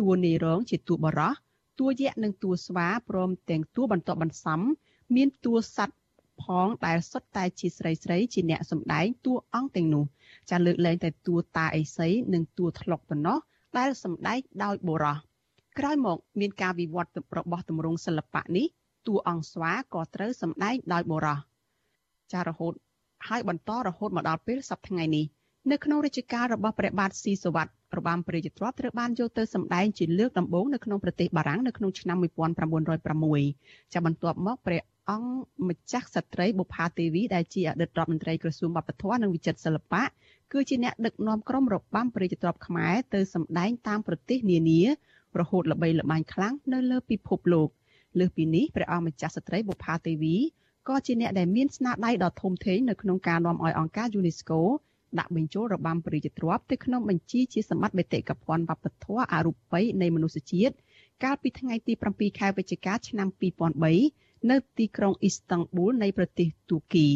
[0.00, 1.32] តួនាយរងជាតួបរោះ
[1.80, 4.60] តួយក្សនិងតួស្វាព្រមទាំងតួបន្តបន្សំ
[5.14, 6.00] មានតួសัตว์
[6.42, 10.04] ផងដែលសុទ្ធតែជាស្រីស្រីជាអ្នកសម្ដែងតួអង្គទាំងនោះ
[10.50, 13.38] ចាលើកលែងតែតួតាអេសីនិងតួថ្លុកប៉ុណ្ណោះ
[13.78, 15.16] ដែលសម្ដែងដោយបុរស
[15.78, 18.66] ក្រោយមកមានការវិវត្តរបស់ទម្រង់សិល្បៈនេះ
[19.06, 21.38] តួអង្គស្វាក៏ត្រូវសម្ដែងដោយបុរស
[22.32, 22.72] ចារហូត
[23.28, 25.26] ហើយបន្តរហូតមកដល់ពេលសប្តាហ៍ថ្ងៃនេះ
[25.70, 35.30] នៅក្នុងរាជការរបស់ព្រះបាទស៊ីសវ័តរបាំព្រះរាជទ្រព្យត្រូវបានយកទៅសម្ដែងជាលើកដំបូងនៅក្នុងប្រទេសបារាំងនៅក្នុងឆ្នាំ1906ចាបន្ទាប់មកព្រះ អង្គ
[35.68, 40.04] ម្ចាស់ស្ត្រីបុប្ផាទេវីដែលជាអតីតរដ្ឋមន្ត្រីក្រសួងវប្បធម៌និងវិចិត្រសិល្បៈ
[40.52, 44.80] គឺជាអ្នកដឹកនាំក្រុមរបាំព្រះរាជទ្រព្យខ្មែរទៅសម្ដែងតាមប្រទេសនានា
[45.38, 47.68] រហូតល្បីល្បាញខ្លាំងនៅលើពិភពលោក
[48.18, 50.36] លើសពីនេះព្រះអង្គម្ចាស់ស្ត្រីបុប្ផាទេវី
[50.88, 54.60] ក៏ជាអ្នកដែលមានស្នាដៃដ៏ធំធេងនៅក្នុងការនាំឲ្យអង្គការ UNESCO
[55.18, 60.74] ដាក់បញ្ចូលរបាំព្រះរាជទ្រព្យទៅក្នុងបញ្ជីជាសម្បត្តិបេតិកភណ្ឌវប្បធម៌អរូបីនៃមនុស្សជាតិ
[61.24, 67.08] កាលពីថ្ងៃទី7ខែវិច្ឆិកាឆ្នាំ2003 នៅទីក្រុងអ៊ីស្តង់ប៊ូលនៃប្រទេសទូគី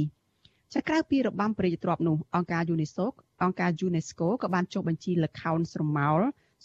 [0.75, 3.07] ចាក្រៅពីរបាំព្រះរាជទ្រព្យនោះអង្គការ UNESCO
[3.43, 6.21] អង្គការ UNESCO ក៏បានចុះបញ្ជីល្ខោនស្រមោល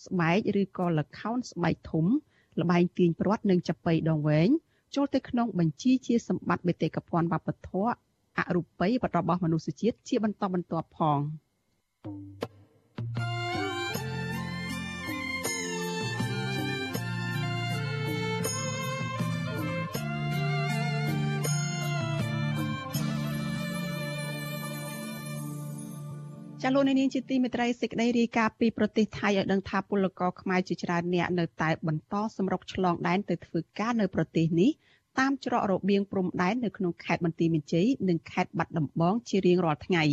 [0.06, 2.06] ស្បែកឬក៏ល្ខោនស្បែកធំ
[2.60, 4.50] លបែងទាញព្រាត់និងចាប៉ីដងវែង
[4.96, 7.94] ចូលទៅក្នុងបញ្ជីជាសម្បត្តិបេតិកភណ្ឌវប្បធម៌
[8.38, 11.20] អរូបីរបស់មនុស្សជាតិជាបន្តបន្ទាប់ផង
[26.64, 34.70] ចាលោកនាងជាទីមេត្រីសេចក្តីរាយការណ៍ពីប្រទេសថៃឲ្យដឹងថាពលករខ្មែរជាច្រើនអ្នកនៅតែបន្តសម្រុកឆ្លងដែនទៅធ្វើការនៅប្រទេសនេះ
[35.20, 40.04] តាមច្រករបៀងព្រំដែននៅក្នុងខេត្តបន្ទាយមានជ័យនិងខេត្តបាត់ដំបងជារៀងរាល់ថ្ងៃ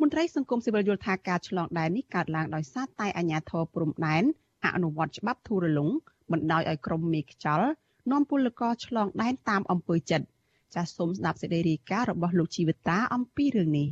[0.00, 4.24] មន្ត្រីសង្គមស៊ីវិលយល់ថាការឆ្លងដែននេះកើតឡើងដោយសារតែអាជ្ញាធរព្រំដែន
[4.64, 5.88] អនុវត្តច្បាប់ធូររលុង
[6.32, 7.68] បណ្ដោយឲ្យក្រុមមេខ្យល់
[8.10, 10.26] នាំពលករឆ្លងដែនតាមអំពើចិត្ត
[10.74, 13.88] ចាសសូមស្ដាប់សេចក្តីរាយការណ៍របស់លោកជីវិតាអំពីរឿងនេះ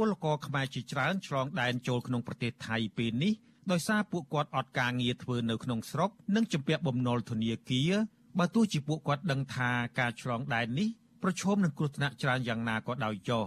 [0.00, 3.32] ពលករខ្មែរជាច្រើនឆ្លងដែនចូលក្នុងប្រទេសថៃពេលនេះ
[3.70, 7.92] ដោយសារពួកគាត់អត់ការងារធ្វើនៅក្នុងស្រុកនិងជំពាក់បំណុលធនាគារ
[8.38, 10.88] បើទោះជាពួកគាត់ដឹងថាការឆ្លងដែននេះ
[11.22, 13.44] ប្រឈមនឹងគ្រោះថ្នាក់ច្រើនយ៉ាងណាក៏ដោយចុះ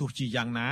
[0.00, 0.70] ទោះជាយ៉ាងណា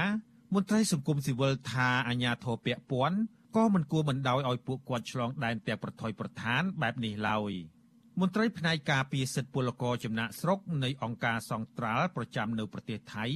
[0.54, 3.16] មន្ត្រីសង្គមស៊ីវិលថាអាញាធរពពាន់
[3.56, 7.52] ក៏មិនគួរបណ្ដោយឲ្យពួកគាត់ឆ្លងដែនទាំងប្រថុយប្រឋានបែបនេះឡើយ
[8.20, 13.26] មន្ត្រីផ្នែកការពារសិទ្ធិពលករចំណាក់ស្រុកនៃអង្គការសង្ត្រាល់ប្រចាំនៅប្រទេសថៃ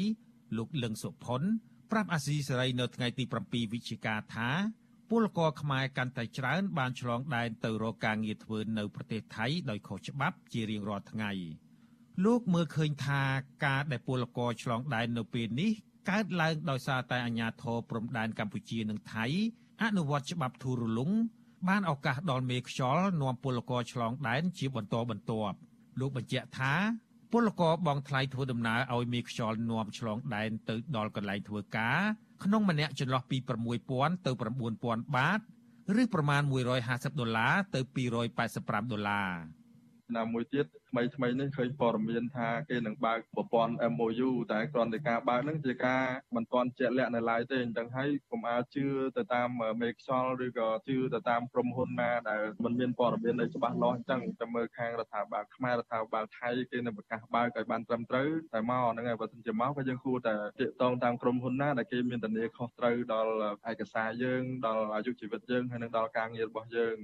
[0.56, 1.42] លោកលឹងសុផុន
[1.90, 4.50] ប្រាប់អាស៊ីសេរីនៅថ្ងៃទី7វិច្ឆិកាថា
[5.10, 11.30] ពលករខ្មែរកាន់តែច្រើនបានឆ្លងដែនទៅរកការងារធ្វើនៅប្រទេសថៃដោយខុសច្បាប់ជារៀងរាល់ថ្ងៃ
[12.24, 13.22] លោកមើលឃើញថា
[13.66, 15.72] ការដែលពលករឆ្លងដែននៅពេលនេះ
[16.10, 19.24] កើតឡើងដោយសារតែអាជ្ញាធរព្រំដែនកម្ពុជានិងថៃ
[19.82, 21.10] អនុវត្តច្បាប់ធូររលុង
[21.68, 25.56] បានឱកាសដល់មេខ្យល់នាំពលករឆ្លងដែនជាបន្តបន្ទាប់
[26.00, 26.74] លោកបញ្ជាក់ថា
[27.32, 32.00] ពលករបងថ្លៃធ្វើដំណើរឲ្យមេខ្យល់នាំឆ្លងដែនទៅដល់កន្លែងធ្វើការ
[32.44, 33.36] ក្នុងម្នាក់ចន្លោះពី
[33.82, 34.30] 6000ទៅ
[34.72, 35.40] 9000បាត
[36.02, 36.42] ឬប្រមាណ
[36.82, 37.80] 150ដុល្លារទៅ
[38.36, 39.30] 285ដុល្លារ
[40.16, 49.48] ណាមួយទៀតថ្មីថ្មីនេះឃើញព័ត៌មានថាគេនឹងបើកប្រព័ន្ធ MOU តែគ្រាន់តែការបើកហ្នឹងជាការមិនទាន់ជាក់លាក់នៅឡើយទេអញ្ចឹងហើយកុំអាចជឿទៅតាម
[49.82, 63.32] មេខ្យល់ឬក៏ជឿទៅតាមក្រុមហ៊ុនណាដែលមិនមានព័ត៌មានអីច្បាស់លាស់អញ្ចឹងតែមើលខាងរដ្ឋាភិបាលខ្មែររដ្ឋាភិបាលថៃគេនឹងប្រកាសបើកឲ្យបានត្រឹមត្រូវតែមកហ្នឹងហើយបើមិនជាមកក៏យើងគួរតែទាក់ទងតាមក្រុមហ៊ុនណាដែលគេមានធានាខុសត្រូវដល់
[63.70, 66.96] ឯកសារយើងដល់អាយុជីវិតយើងហើយនិងដល់ការងាររបស់យើង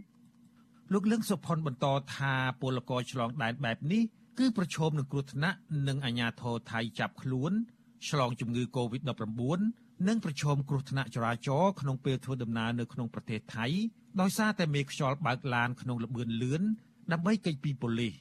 [0.93, 4.03] លោកលឹងសុផុនបន្តថាពលករឆ្លងដែនបែបនេះ
[4.39, 7.53] គឺប្រឈមនឹងគ្រោះថ្នាក់និងអាញាធរថៃចាប់ខ្លួន
[8.09, 9.59] ឆ្លងជំងឺ Covid-19
[10.09, 13.67] និងប្រឈមគ្រោះថ្នាក់ចរាចរណ៍ក្នុងពេលធ្វើដំណើរនៅក្នុងប្រទេសថៃ
[14.21, 16.63] ដោយសារតែមេខ្យល់បើកឡានក្នុងល្បឿនលឿន
[17.13, 18.15] ដើម្បីគេចពីប៉ូលីស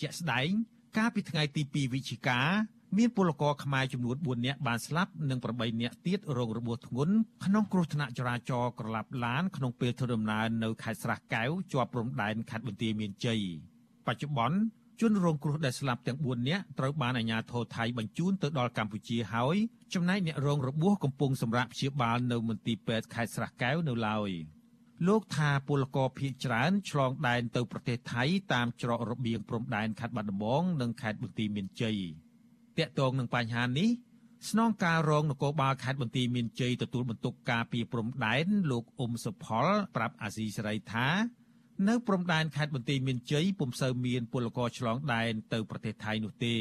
[0.00, 0.48] ជាក់ស្ដែង
[0.96, 2.40] កាលពីថ្ងៃទី2វិច្ឆិកា
[2.96, 13.40] មានពលករខ្មែរចំនួន4នាក់បានស្លាប់និង8នាក់ទៀតរងរបួសធ្ងន់ក្នុងគ្រោះថ្នាក់ចរាចរណ៍ក្រឡាប់ឡានក្នុងពេលធ្វើដំណើរនៅខេត្តស្រះកែវជាប់ព្រំដែនខេត្តបន្ទាយមានជ័យ
[14.06, 14.58] បច្ចុប្បន្ន
[15.00, 19.56] ជនរងគ្រោះដែលស្លាប់ទាំង4នាក់ត្រូវបានអាជ្ញាធរថៃបញ្ជូនទៅដល់កម្ពុជាហើយ
[19.94, 24.30] ចំណែកអ្នករងរបួសកំពុងសម្រាប់ព្យាបាលនៅមន្ទីរពេទ្យខេត្តស្រះកែវនៅឡើយ
[25.06, 31.98] លោកថាពលករភៀសច្រើនឆ្លងដែនទៅប្រទេសថៃតាមច្រករបៀងព្រំដែនខេត្តបាត់ដំបងនិងខេត្តបន្ទាយមានជ័យ
[32.78, 33.90] តាក់ទងនឹងបញ្ហានេះ
[34.50, 41.08] ស្នងការរងនគរបាលខេត្តបន្ទាយមានជ័យទទួលបន្ទុកការពីព្រំដែនលោកអ៊ុំសុផល ប្រាប់អាស៊ីសេរីថា
[41.88, 46.56] នៅព្រំដែនខេត្តបន្ទាយមានជ័យពុំសូវមានពលករឆ្លងដែនទៅប្រទេសថៃនោះទេ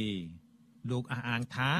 [0.91, 1.71] លោកអះអាងថា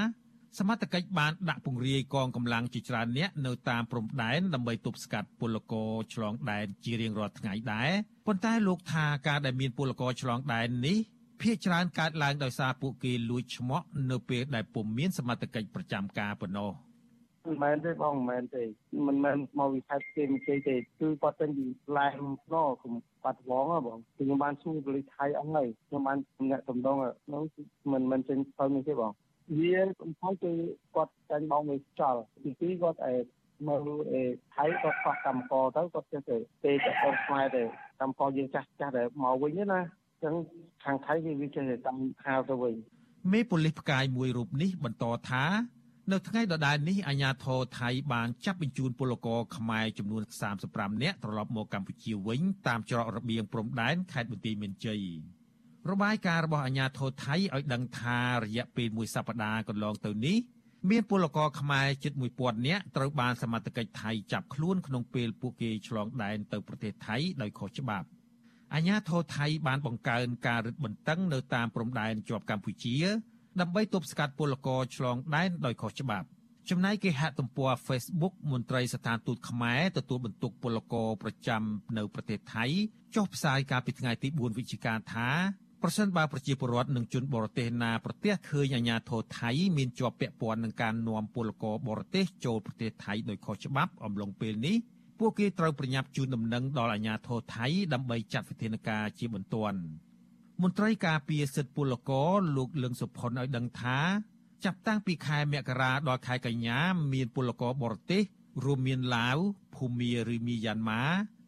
[0.60, 7.90] សមត្ថកិច្ចបានដាក់ពង្រាយកងកម្លាំងជាច្រើនអ្នកនៅតាមព្រំដែនដើម្បីទប់ស្កាត់ពលករឆ្លងដែនជារៀងរាល់ថ្ងៃដែរ
[8.28, 10.98] ប៉ុន្តែលោកថាការដែលមានពលករឆ្លងដែននេះ
[11.42, 16.72] ភាគច្រើនកើតឡើងដោយសារពួកគេលួចឈ្មោះនៅពេលដែលពុំមានសមត្ថកិច្ចប្រចាំការប៉ុណ្ណោះ
[17.48, 18.64] មិនមែនទេបងមិនមែនទេ
[19.08, 21.66] មិនមែនមកវិខេតគេមិនចេះទេគឺគាត់ទៅពី
[21.98, 22.94] ឡែមណគុំ
[23.24, 26.98] បាត់វងបងខ្ញុំបានសួរប៉ូលីសថៃអស់ហើយខ្ញុំបានទំនាក់ទំនង
[27.34, 27.44] នោះ
[27.92, 29.12] មិនមិនចេញទៅនេះទេបង
[29.60, 30.52] វាសំខាន់គឺ
[30.96, 33.14] គាត់ចាញ់បងមួយចោលទីពីរគាត់ឯ
[33.68, 34.22] មើលអេ
[34.56, 37.64] ថៃគាត់ខ្វះកម្មករទៅគាត់ចេះតែទេតែគាត់ខ្មែរទេ
[38.02, 39.80] កម្មករយើងចាស់ចាស់តែមកវិញណា
[40.26, 40.36] ចឹង
[40.84, 42.76] ខាងថៃវាវាចេះតែតាមខោទៅវិញ
[43.32, 45.46] មេប៉ូលីសផ្កាយមួយរូបនេះបន្តថា
[46.12, 50.24] នៅថ្ងៃដដែលនេះអាជ្ញាធរថៃបានចាប់បញ្ជូនពលករខ្មែរចំនួន
[50.62, 55.02] 35នាក់ត្រឡប់មកកម្ពុជាវិញតាមច្រករបៀងព្រំដែនខេត្តបន្ទាយមានជ័យ
[55.92, 60.38] របាយការណ៍របស់អាជ្ញាធរថៃឲ្យដឹងថារយៈពេលមួយសប្តាហ៍កន្លងទៅនេះ
[60.90, 68.08] មានពលករខ្មែរជិត1000នាក់ត្រូវបានសមត្ថកិច្ចថៃចាប់ខ្លួនក្នុងពេលពួកគេឆ្លងដែនទៅប្រទេសថៃដោយខុសច្បាប់
[68.74, 72.96] អាជ្ញាធរថៃបានបង្កើនការរឹតបន្តឹងនៅតាមព្រំដែនជាប់កម្ពុជា
[73.60, 76.28] ដើម្បីទប់ស្កាត់ពលករឆ្លងដែនដោយខុសច្បាប់
[76.70, 81.64] ចំណែកគេហទំព័រ Facebook មន្ត្រីស្ថានទូតខ្មែរទទួលបន្ទុកពលករប្រចាំ
[81.98, 82.66] នៅប្រទេសថៃ
[83.16, 85.30] ចុះផ្សាយកាលពីថ្ងៃទី4វិច្ឆិកាថា
[85.82, 94.76] ប្រសិនបើប្រជាពលរដ្ឋនិងជនបរទេសណាប្រទះឃើញអាជ្ញាធរថៃមានជាប់ពាក់ព័ន្ធនឹងការនាំពលករបរទេសចូលប្រទេសថៃដោយខុសច្បាប់អំឡុងពេលនេះ
[95.20, 99.80] ពួកគេត្រូវប្រញាប់ជូនដំណឹងដល់អាជ្ញាធរថៃដើម្បីចាត់វិធានការជាបន្ទាន់
[100.62, 104.00] មន្ត្រីការពារសិទ្ធិពលករលោកលឹងសុផុនឲ្យដឹងថា
[104.66, 106.80] ចាប់តាំងពីខែមករាដល់ខែកញ្ញា
[107.14, 108.24] មានពលករបរទេស
[108.64, 109.38] រួមមានឡាវ
[109.76, 111.04] ភូមាឬមីយ៉ាន់ម៉ា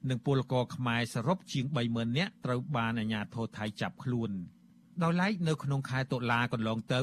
[0.10, 4.32] និងពលករខ្មែរសរុបជាង30000នាក់ត្រូវបានអាជ្ញាធរថៃចាប់ខ្លួន
[5.04, 7.02] ដោយឡែកនៅក្នុងខែតុលាកន្លងទៅ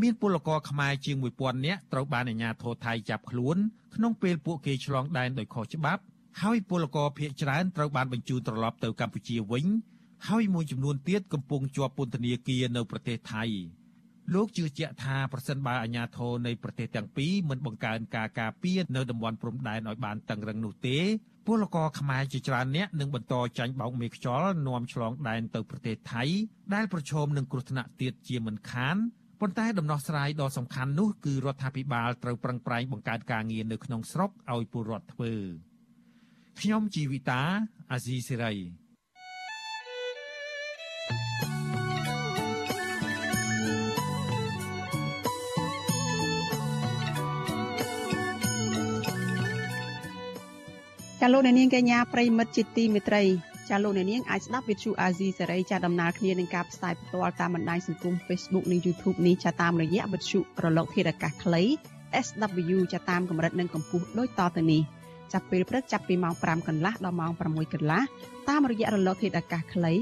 [0.00, 3.56] មានពលករខ្មែរជាង1000នាក់ត្រូវបានអាជ្ញាធរថៃចាប់ខ្លួន
[3.94, 6.02] ក្នុងពេលពួកគេឆ្លងដែនដោយខុសច្បាប់
[6.42, 9.66] ហើយពលករភៀសច្រើនត្រូវបានបញ្ជូនត្រឡប់ទៅកម្ពុជាវិញ
[10.28, 13.44] ហើយមួយចំនួនទៀតកំពុងជាប់ពន្ធនាគារនៅប្រទេសថៃ
[14.34, 20.98] លោកជឿជាក់ថាប្រសិនបើអាជ្ញាធរនៃប្រទេសទាំងពីរមិនបង្កើនការការពារនៅតំបន់ព្រំដែនឲ្យបានតឹងរឹងនោះទេ
[21.46, 26.24] ពលករខ្មែរជាច្រើនអ្នកនឹងបន្តចាញ់បោកមេខ្យល់នាំឆ្លងដែនទៅប្រទេសថៃ
[26.74, 28.96] ដែលប្រឈមនឹងគ្រោះថ្នាក់ទៀតជាមិនខាន
[29.40, 35.32] ប៉ុន្តែដំណោះស្រាយដ៏សំខាន់នោះគឺរដ្ឋាភិបាលត្រូវប្រឹងប្រែងបង្កើតការងារនៅក្នុងស្រុកឲ្យពលរដ្ឋធ្វើ
[36.60, 37.42] ខ្ញុំជីវិតា
[37.92, 38.54] អាស៊ីសេរី
[51.20, 53.22] ចាលោកអ្នកនាងកញ្ញាប្រិមិត្តជាទីមេត្រី
[53.68, 61.62] ចាលោកអ្នកនាងអាចស្ដាប់វិទ្យុអាស៊ីសេរីចាដំណើរគ្នានឹងការផ្សាយផ្ទាល់តាមបណ្ដាញសង្គម Facebook និង YouTube នេះចាតាមរយៈវិទ្យុរលកធាតុអាកាសខ្លី
[62.26, 64.82] SW ចាតាមកម្រិតនិងកម្ពស់ដូចតទៅនេះ
[65.32, 68.02] ចាប់ពេលព្រឹកចាប់ពីម៉ោង5កន្លះដល់ម៉ោង6កន្លះ
[68.48, 69.92] តាមរយៈរលកធាតុអាកាសខ្លី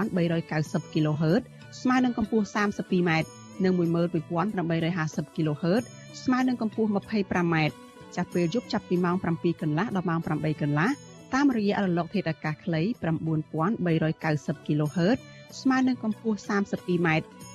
[0.00, 1.42] 9390 kHz
[1.80, 3.10] ស្មើនឹងកម្ពស់ 32m
[3.64, 5.82] និង11850 kHz
[6.24, 7.56] ស្មើនឹងកម្ពស់ 25m
[8.16, 10.90] ចាប់ពេលយប់ចាប់ពីម៉ោង7កន្លះដល់ម៉ោង8កន្លះ
[11.34, 12.82] តាមរយៈរលកធាតុអាកាសខ្លី
[14.54, 15.18] 9390 kHz
[15.60, 17.08] ស្មើនឹងកម្ពស់ 32m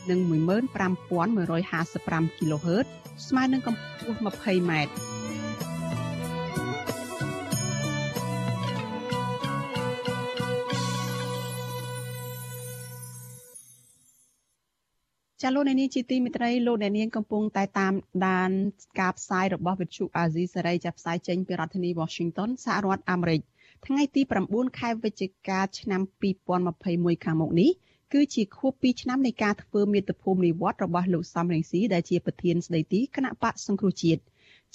[0.09, 2.85] និង15155 kHz
[3.27, 4.71] ស្មើនឹងកម្ពស់ 20m
[15.41, 17.93] ចាលោកអ្នកនាងជាទីមេត្រីលោកអ្នកនាងកំពុងតែតាម
[18.27, 18.49] ដាន
[18.99, 23.41] ការផ្សាយរបស់វិទ្យុអាស៊ីសេរីចាប់ផ្សាយចេញពីរដ្ឋធានី Washington សហរដ្ឋអាមេរិក
[23.85, 26.01] ថ្ងៃទី9ខែវិច្ឆិកាឆ្នាំ
[26.63, 27.71] 2021ខាងមុខនេះ
[28.13, 34.21] គឺជាខួប2ឆ្នាំនៃការធ្វើមាតុភូមិនិវត្តរបស់លោកសំរងស៊ីដែលជាប្រធានស្ដីទីគណៈបកសង្គ្រោះជាតិ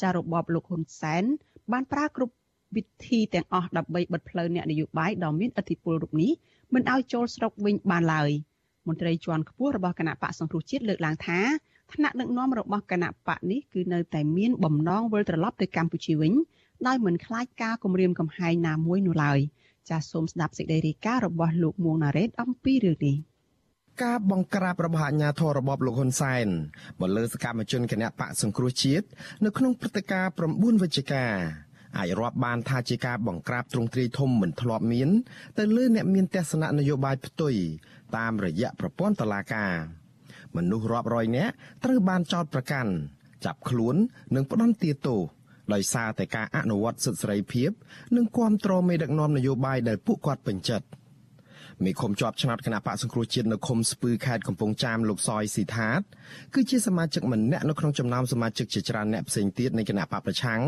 [0.01, 1.25] ចារបបលោកហ៊ុនសែន
[1.73, 2.35] បានប្រើគ្រប់
[2.77, 6.31] វិធីទាំងអស់ដើម្បីបិទផ្លូវអ្នកនយោបាយដ៏មានឥទ្ធិពលរូបនេះ
[6.75, 8.31] មិនឲ្យចូលស្រុកវិញបានឡើយ។
[8.89, 11.41] មន្ត្រីជាន់ខ្ពស់របស់គណៈបកសង្គ្រោះជាតិលើកឡើងថា
[11.93, 16.33] ថ្នាក់ដឹកនាំរបស់គណៈបកនេះគឺនៅតែមានបំណងវិលត្រឡប់ទៅកម្ពុជាវិញ
[16.87, 19.39] ដោយមិនខ្លាចការគំរាមកំហែងណាមួយនោះឡើយ
[19.91, 23.17] ចាសសូមស្ដាប់សេចក្តីរាយការណ៍របស់លោកមួងណារ៉េតអំពីរឿងនេះ
[24.05, 26.47] ការបង្ក្រាបរបស់អាជ្ញាធររបបលោកហ៊ុនសែន
[27.01, 29.07] មកលើសកម្មជនគណៈបកសង្គ្រោះជាតិ
[29.45, 31.25] នៅក្នុងព្រឹត្តិការណ៍9វិច្ឆិកា
[31.99, 35.09] អាចរាប់បានថាជាការបង្ក្រាបទ្រង់ទ្រាយធំមិនធ្លាប់មាន
[35.59, 37.55] ទៅលើអ្នកមានទស្សនៈនយោបាយផ្ទុយ
[38.17, 39.75] តាមរយៈប្រព័ន្ធតុលាការ
[40.57, 41.53] មនុស្សរាប់រយនាក់
[41.85, 42.93] ត្រូវបានចោទប្រកាន់
[43.45, 43.97] ចាប់ខ្លួន
[44.35, 45.21] និងផ្ដន្ទាទោស
[45.73, 47.71] ដោយសារតែការអនុវត្តសិទ្ធិសេរីភាព
[48.17, 50.87] និងគ្រប់គ្រងមេដឹកនាំនយោបាយដែលពួកគាត់ពេញចិត្ត
[51.85, 56.01] មេឃុំជាប់ឆ្នោតគណៈបកសង្គ្រោះជាតិនៅឃុំស្ពឺខេត្តកំពង់ចាមលោកសយស៊ីថាត
[56.55, 60.61] គឺជាសមាជិកម្នាក់នៅក្នុងចំណោមសមាជិកជាច្រើនអ្នកផ្សេងទៀតនៃគណៈបកប្រឆាំង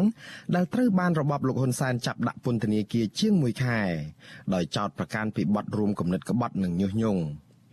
[0.55, 3.81] ដែលត្រូវបានរបបលោកហ៊ុនសែនចាប់ដាក់ពន្ធនាគារជាង1ខែ
[4.55, 7.23] ដោយចោទប្រកាន់ពីបទរួមគំនិតក្បត់និងញុះញង់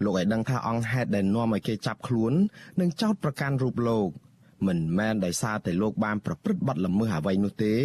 [0.04, 2.34] លោកឲ្យដឹងថាអង្គហេតុដែលនាំឲ្យគេចាប់ខ្លួន
[2.80, 4.10] និងចោទប្រកាន់រូបលោក
[4.68, 7.76] មិនមែនដោយសារតែលោកបានប្រព្រឹត្តបទល្មើសអ្វីនោះទេ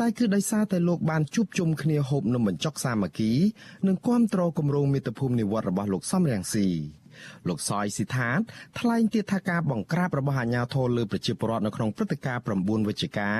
[0.00, 3.32] តែគឺដោយសារតែលោកបានជួបជុំគ្នាហូបនំបញ្ចុកសាមគ្គី
[3.86, 6.68] និងគាំទ្រគម្រោងមាតុភូមិនិវត្តរបស់លោកសំរងស៊ី
[7.48, 8.40] លោកសយស៊ីថាត
[8.78, 13.30] ថ្លែងទៀតថាការបង្ក្រាបរបស់អាជ្ញាធរលើប្រជាពលរដ្ឋនៅក្នុងព្រឹត្តិការណ៍9វិច្ឆិកា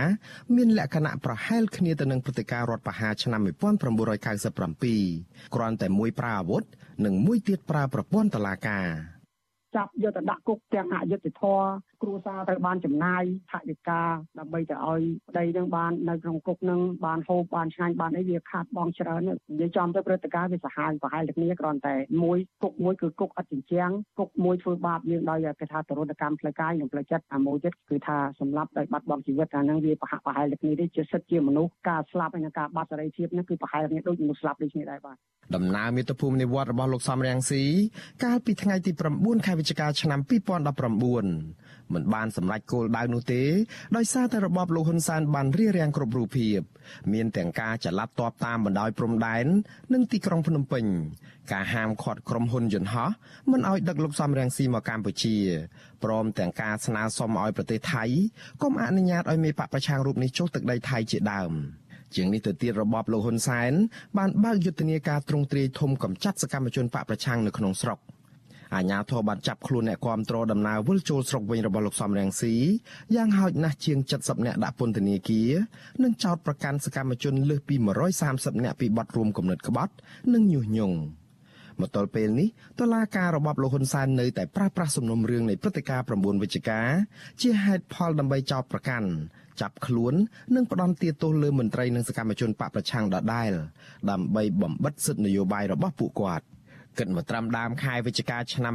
[0.57, 6.63] មានលក្ខណៈប្រហែលគ្នាទៅនឹងព្រឹត្តិការណ៍រដ្ឋប្រហារឆ្នាំ1997គ្រាន់តែមួយប្រើអាវុធ
[7.05, 8.87] និងមួយទៀតប្រើប្រព័ន្ធតុលាការ
[9.77, 11.65] ចាប់យកទៅដាក់គុកទាំងអយុត្តិធម៌
[12.03, 14.03] គ្រួសារត្រូវបានចំណាយថវិកា
[14.39, 35.17] ដើម្បីទៅឲ្យប្តីនឹងបាននៅក្នុងគុកនឹងបានហូបបានឆ្ងាញ់បានអីវាខាតបងច្រើននិយាយចំទៅព្រឹត្តិការណ៍វាសាហាវប្រហែលតែគ្នាគ្រាន់តែមួយគុកមួយគឺគុកអត់ចិញ្ចាំងគុកមួយធ្វើបាបយើងដោយគេថាទរណកម្មផ្លូវកាយនិងផ្លូវចិត្តអាមួយទៀតគឺថាសម្លាប់ដោយបាត់បង់ជីវិតអាហ្នឹងវាប្រហាក់ប្រហែលតែគ្នាទេជាសិទ្ធិជាមនុស្សការស្លាប់ហើយនិងការបាត់សេរីភាពហ្នឹងគឺប្រហែលគ្នាដូចមនុស្សស្លាប់ដូចគ្នាដែរបាទ
[35.57, 37.63] ដំណើរមាតុភូមិនិវត្តរបស់លោកសំរៀងស៊ី
[38.25, 40.21] កាលពីថ្ងៃទី9ខែវិច្ឆិកាឆ្នាំ
[40.89, 43.43] 2019មិនបានសម្រេចគោលដៅនោះទេ
[43.97, 46.59] ដោយសារតែរបបលោកហ៊ុនសែនបានរារាំងគ្រប់រូបភាព
[47.13, 49.47] មានទាំងការចល័តតបតាមបណ្ដោយព្រំដែន
[49.93, 50.85] និងទីក្រុងភ្នំពេញ
[51.53, 53.11] ការហាមឃាត់ក្រុមហ៊ុនយន្តហោះ
[53.53, 55.37] មិនឲ្យដឹកលោកសំរងស៊ីមកកម្ពុជា
[56.05, 58.05] ព្រមទាំងការស្នើសុំឲ្យប្រទេសថៃ
[58.63, 61.53] កុំអនុញ្ញាតឲ្យមេបកប្រឆាំងរូបនេះចុះទឹកដីថៃជាដើម
[62.15, 63.73] ជាងនេះទៅទៀតរបបលោកហ៊ុនសែន
[64.19, 67.99] បានបើកយុទ្ធនាការទ្រង់ទ្រាយធំកំចាត់សកម្មជនបកប្រឆាំងនៅក្នុងស្រុក
[68.75, 72.55] អាជ្ញាធរបានចាប់ខ្លួនអ្នកគាំទ្រដំណើរវិលចូលស្រុកវិញរបស់លោកសំរងស៊ី
[73.15, 75.51] យ៉ាងហោចណាស់ជាង70នាក់ដាក់ពន្ធនាគារ
[76.03, 77.75] និងចោទប្រកាន់សកម្មជនលើសពី
[78.21, 79.93] 130នាក់ពីបទរួមគំនិតក្បត់
[80.33, 80.99] និងញុះញង់
[81.81, 82.49] មកទល់ពេលនេះ
[82.81, 86.81] តុលាការរបបលោកហ៊ុនសែននៅតែប្រាស្រ័យសំណុំរឿងនៃព្រឹត្តិការណ៍9វិច្ឆិកា
[87.41, 89.09] ជាហេតុផលដើម្បីចោទប្រកាន់
[89.61, 90.15] ចាប់ខ្លួន
[90.55, 93.53] និងផ្ដន្ទាទោសលើមន្ត្រីនិងសកម្មជនបកប្រឆាំងដដែល
[94.11, 96.45] ដើម្បីបំបិតសិទ្ធិនយោបាយរបស់ពួកគាត់។
[97.01, 98.75] គិតមកត្រឹមដើមខែវិច្ឆិកាឆ្នាំ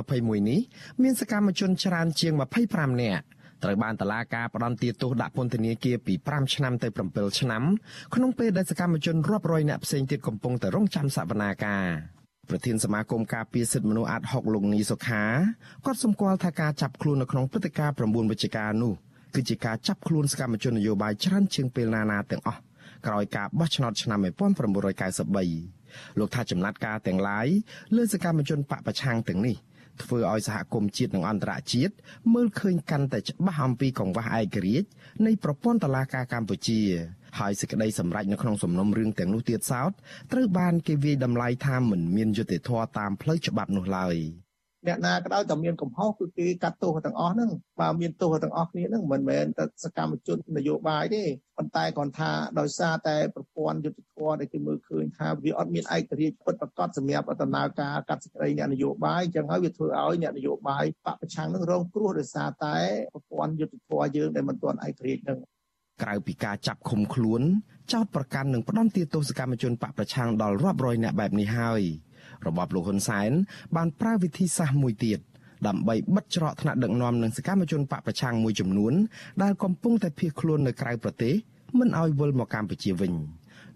[0.00, 0.60] 2021នេះ
[1.02, 2.32] មានសកម្មជនច្រើនជាង
[2.66, 3.24] 25នាក់
[3.62, 7.62] ត្រូវបានតឡាការផ្ដន្ទាទោសដាក់ពន្ធនាគារពី5ឆ្នាំទៅ7ឆ្នាំ
[8.14, 11.86] ក្នុងពេលដែលសកម្មជនរាប់រយនាក់ផ្សេងទៀតកំពុងតែរងចាំសវនាការ
[12.48, 15.22] ប្រធានសមាគមការពារសិទ្ធិមនុស្សអាត់ហុកលោកនីសុខា
[15.84, 18.92] គាត់សម្គាល់ថាការចាប់ខ្លួននៅក្នុងព្រឹត្តិការណ៍9វិច្ឆិកានោះ
[19.34, 22.60] គឺជាការចាប់ខ្លួនសកម្មជននយោបាយច្រើនជាងពេលណាណាទាំងអស់
[23.06, 25.75] ក្រោយការបោះឆ្នោតឆ្នាំ1993
[26.18, 27.46] លោកថាចំណាត់ការទាំងឡាយ
[27.96, 29.56] លើសកម្មជនបកប្រឆាំងទាំងនេះ
[30.02, 31.94] ធ្វើឲ្យសហគមន៍ជាតិនិងអន្តរជាតិ
[32.34, 34.88] មើលឃើញកាន់តែច្បាស់អំពីកង្វះឯករាជ្យ
[35.26, 36.80] នៃប្រព័ន្ធតុលាការកម្ពុជា
[37.38, 39.92] ហើយសេចក្តីសម្រេចនៅក្នុងសំណុំរឿងទាំងនោះទៀតសោត
[40.32, 44.16] ត្រូវបានគេវាយតម្លៃថាមិនមានយុត្តិធម៌តាមផ្លូវច្បាប់នោះឡើយ។
[44.86, 51.22] អ្នកណាក៏ដោយតែមានកំហុសគឺគេកាត់ទោសទាំងអស់ហ្នឹងបើមានទោសទាំងអស់គ្នាហ្នឹងមិនមែនតែសកម្មជននយោបាយទេ
[51.56, 62.76] ប៉ុន្តែគាត់ថាដោយសារតែប្រព័ន្ធយុទ្ធធម៌ដែលគេមើលឃើញថាវាអត់មានឯករាជ្យពិតប្រាកដសម្រាប់ដំណើរការកាត់សេចក្តីអ្នកនយោបាយអញ្ចឹងហើយវាធ្វើឲ្យអ្នកនយោបាយបពប្រឆាំងនឹងរងគ្រោះដោយសារតែ
[63.14, 65.38] ប្រព័ន្ធយុទ្ធធម៌យើងដែលមិនទាន់ឯករាជ្យនឹង
[66.02, 67.42] ក្រៅពីការចាប់ឃុំខ្លួន
[67.92, 71.82] ចោតប្រកាន់និងផ្ដន្ទាទោសកម្មជនបកប្រឆាំងដល់រាប់រយនាក់បែបនេះហើយ
[72.46, 73.30] របបលោកហ៊ុនសែន
[73.76, 75.18] បានប្រើវិធីសាស្ត្រមួយទៀត
[75.66, 78.94] ដើម្បីបិទច្រកថ្នាក់ដឹកនាំនិងសកម្មជនបកប្រឆាំងមួយចំនួន
[79.42, 81.34] ដែលកំពុងតែភៀសខ្លួននៅក្រៅប្រទេស
[81.78, 83.12] មិនឲ្យវិលមកកម្ពុជាវិញ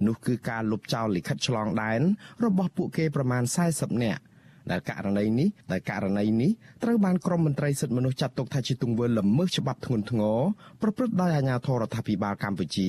[0.06, 2.00] នោះគឺការលុបចោលលិខិតឆ្លងដែន
[2.44, 3.42] របស់ពួកគេប្រមាណ
[3.72, 4.22] 40នាក់
[4.70, 6.50] ដែលករណីនេះដែលករណីនេះ
[6.82, 10.38] ត្រូវបានក្រមមន្ត្រីសិទ្ធិមនុស្សចាត់ទុកថាជាទង្វើល្មើសច្បាប់ធ្ងន់ធ្ងរ
[10.82, 12.88] ប្រព្រឹត្តដោយអាជ្ញាធររដ្ឋាភិបាលកម្ពុជា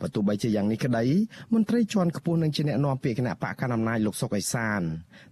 [0.00, 1.04] បើទោះបីជាយ៉ាងនេះក្តី
[1.54, 4.80] មន្ត្រីជាន់ខ្ពស់នឹងជាអ្នកនាំពាក្យគណៈបកកណ្ដាលអំណាចលោកសុកអេសាន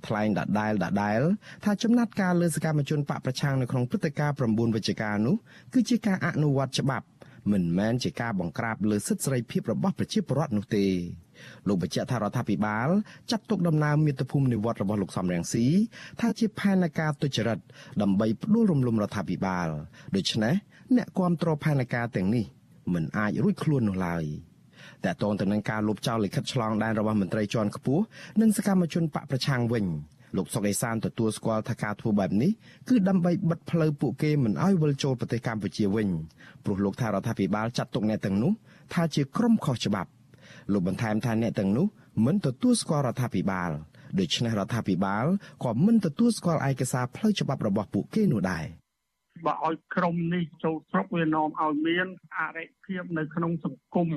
[0.06, 1.20] ថ្លែងដដែលដដែល
[1.64, 5.36] ថាចំណាត់ការលើសកម្មជនបកប្រឆាំងនៅក្នុងព្រឹត្តិការណ៍9វិច្ឆិកានោះ
[5.74, 7.06] គឺជាការអនុវត្តច្បាប់
[7.50, 10.86] មិនមែនជាការបង្ក្រាបលើសិទ្ធិសេរីភាពរបស់ប្រជាពលរដ្ឋនោះទេ
[11.68, 12.88] លោកបញ្ជាក់ថារដ្ឋាភិបាល
[13.30, 15.66] ចាត់ទុកដំណើរមាតុភូមិនិវត្តរបស់លោកសំរងស៊ី
[16.20, 17.58] ថាជាផែនការទុច្ចរិត
[18.02, 19.68] ដើម្បីផ្ដួលរំលំរដ្ឋាភិបាល
[20.16, 20.54] ដូច្នេះ
[20.96, 22.44] អ្នកគ្រប់គ្រងផែនការទាំងនេះ
[22.92, 24.24] មិនអាចរួចខ្លួននោះឡើយ
[25.04, 28.02] តើតងទៅនឹងការលុបចោលលិខិតឆ្លងដែនរបស់មន្ត្រីជាន់ខ្ពស់
[28.40, 29.84] និងសកម្មជនបកប្រឆាំងវិញ
[30.36, 32.50] លោកសុកអេសានទទួលស្គាល់ថាការធ្វើបែបនេះ
[32.88, 36.08] គឺដើម្បីបិទផ្លូវពួកគេមិនឲ្យវិលចូលប្រទេសកម្ពុជាវិញ
[36.64, 38.52] ព្រោះលោកថារដ្ឋាភិបាលចាត់ទុកអ្នកទាំងនោះ
[38.94, 40.10] ថាជាក្រុមខុសច្បាប់
[40.72, 41.86] លោកបន្ថែមថាអ្នកទាំងនោះ
[42.26, 43.70] មិនទទួលស្គាល់រដ្ឋាភិបាល
[44.18, 45.24] ដូច្នេះរដ្ឋាភិបាល
[45.64, 48.81] ក៏មិនទទួលស្គាល់ឯកសារផ្លូវច្បាប់របស់ពួកគេនោះដែរ
[49.46, 52.06] បើឲ្យក្រុមនេះចូលស្រុកវានាំឲ្យមាន
[52.38, 54.08] អរិភាពនៅក្នុងសង្គម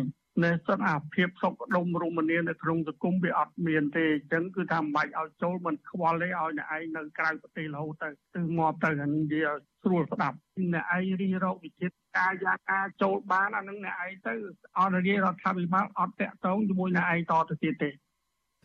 [0.43, 10.37] នៅសិនអាភាពសុខដុមរមនានៅក្នុងសង្គមវាអត់មានទេអញ្ចឹងគឺថាមិនបាច់ឲ្យចូលមិនខ្វល់ទេឲ្យអ្នកឯងនៅក្រៅប្រទេសរហូតទៅទៅងាប់ទៅអានេះនិយាយឲ្យស្រួលស្ដាប់
[10.73, 14.33] អ្នកឯងរីរោគវិចិត្រកាយាការចូលបានអានឹងអ្នកឯងទៅ
[14.77, 17.89] អត់រាជរដ្ឋាភិបាលអត់តាក់ទងជាមួយអ្នកឯងតទៅទៀតទេ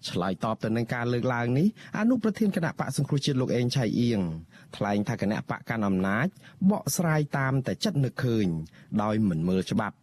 [0.09, 1.67] ឆ្លើយតបទៅនឹងការលើកឡើងនេះ
[1.99, 4.21] អនុប្រធានគណៈបកសង្គ្រោះជាតិលោកអេងឆៃអៀង
[4.77, 6.27] ថ្លែងថាគណៈបកកាន់អំណាច
[6.71, 8.47] បកស្រាយតាមតែចិត្តនឹកឃើញ
[9.03, 9.97] ដោយមិនមើលច្បាប់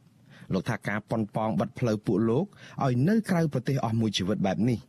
[0.53, 2.45] លោកថាការប៉ុនប៉ងបិទផ្លូវពួកលោក
[2.85, 4.79] ឲ្យនៅក្រៅប្រទេសអស់មួយជីវិតបែបនេះ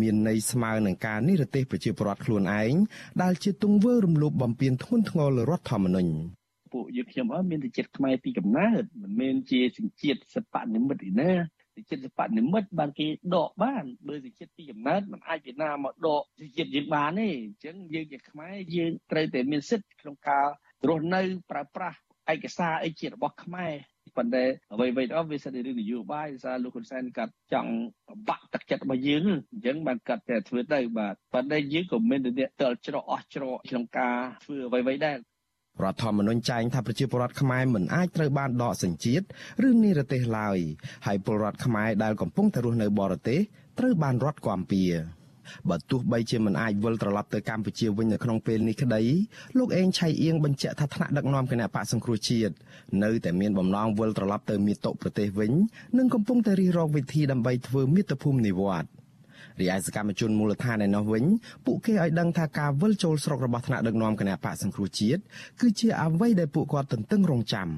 [0.00, 2.74] មានន័យស្មើនឹងការនិរទេសប្រជាពលរដ្ឋខ្លួនឯង
[3.22, 6.12] ដែលជាទង្វើរំលោភបំពានធ្ងន់ធ្ងរលើរដ្ឋធម្មនុញ្ញ
[6.72, 11.32] ពួកយើងខ្ញុំអត់មានតែចិត្តខ្មែរពីកំណើតមិនមែនជាសញ្ជាតិសិប្បនិមិត្តឯណា
[11.90, 20.46] ចិត្តសិប្បនិមិត្តបានគេដកបានបើសញ្ជាតិពីកំណើតมันអាចពីណាមកដកសញ្ជាតិយើងបានទេអញ្ចឹងយើងជាខ្មែរយើងត្រូវតែមានសិទ្ធិក្នុងការ
[20.88, 21.96] រស់នៅប្រើប្រាស់
[22.32, 23.72] ឯកសារអីជារបស់ខ្មែរ
[24.16, 27.72] ប៉ុន្តែអ្វីៗទៅវាសិតរឿងនយោបាយសារលោកហ៊ុនសែនកាត់ចង់
[28.28, 35.16] បាក់ទឹកចិត្តរបស់យើងអញ្ចឹងបានកាត់តែធ្វើទៅបាទប៉ុន្តែយើងក៏មានតែតលច្រកអស់ច្រកក្នុងការធ្វើអ្វីៗដែរ
[35.84, 39.24] រដ្ឋធម្មនុញ្ញចែងថាប្រជាពលរដ្ឋខ្មែរមិនអាចត្រូវបានដកសញ្ជាតិ
[39.68, 40.58] ឬនិរទេសឡើយ
[41.06, 43.40] ហើយពលរដ្ឋខ្មែរដែលកំពុងតែរស់នៅបរទេស
[43.78, 44.84] ត្រូវបានរដ្ឋគាំពៀ
[45.70, 49.02] បើទោះបីជាមិនអាចវិលត្រឡប់ទៅកម្ពុជាវិញនៅក្នុងពេលនេះក្តី
[49.58, 52.54] លោកអេងឆៃអៀងបញ្ជាក់ថាថ្នាក់ដឹកនាំគណៈបកសង្គ្រោះជាតិ
[53.04, 55.52] នៅតែមានបំណងវិលត្រឡប់ទៅមាតុប្រទេសវិញ
[55.98, 58.90] និងកំពុងតែរិះរកវិធីដើម្បីធ្វើមាតុភូមិនិវត្តន៍
[59.60, 61.24] រីឯសកម្មជនមូលដ្ឋានឯណោះវិញ
[61.66, 65.20] ពួកគេឲ្យដឹងថាការវិលចូលស្រុករបស់ថ្នាក់ដឹកនាំគណៈបកសង្គ្រោះជាតិ
[65.60, 67.68] គឺជាអ្វីដែលពួកគាត់ទន្ទឹងរង់ចាំ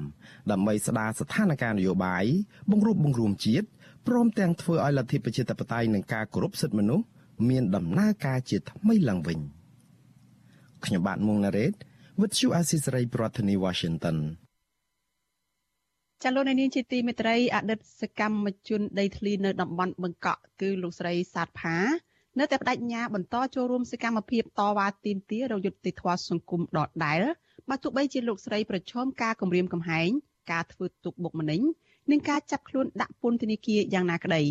[0.51, 2.25] ដើម្បីស្ដារស្ថានភាពនយោបាយ
[2.71, 3.67] បង្រួបបង្រួមជាតិ
[4.07, 7.05] ព្រមទាំងធ្វើឲ្យលទ្ធិប្រជាធិបតេយ្យនិងការគោរពសិទ្ធិមនុស្ស
[7.49, 9.39] មានដំណើរការជាថ្មីឡើងវិញ
[10.85, 11.73] ខ្ញុំបាទមុងណារ៉េត
[12.19, 14.17] With you Asisari ប្រធានាទី Washington
[16.23, 21.77] ចាលោកនាងជាទីមេត្រីអតីតសកម្មជនដីធ្លីនៅតំបន់បឹងកក់គឺលោកស្រីសាទផា
[22.39, 27.21] នៅតែបដិញ្ញាបន្តចូលរួមសកម្មភាពតវ៉ាទាមទាររយុត្តិធម៌សង្គមដដែល
[27.69, 30.09] បើទោះបីជាលោកស្រីប្រឈមការគំរាមកំហែង
[30.51, 31.61] ការធ្វើទុកបុកម្នេញ
[32.11, 34.43] និងការចាប់ខ្លួនដាក់ពន្ធនាគារយ៉ាងណាក្តី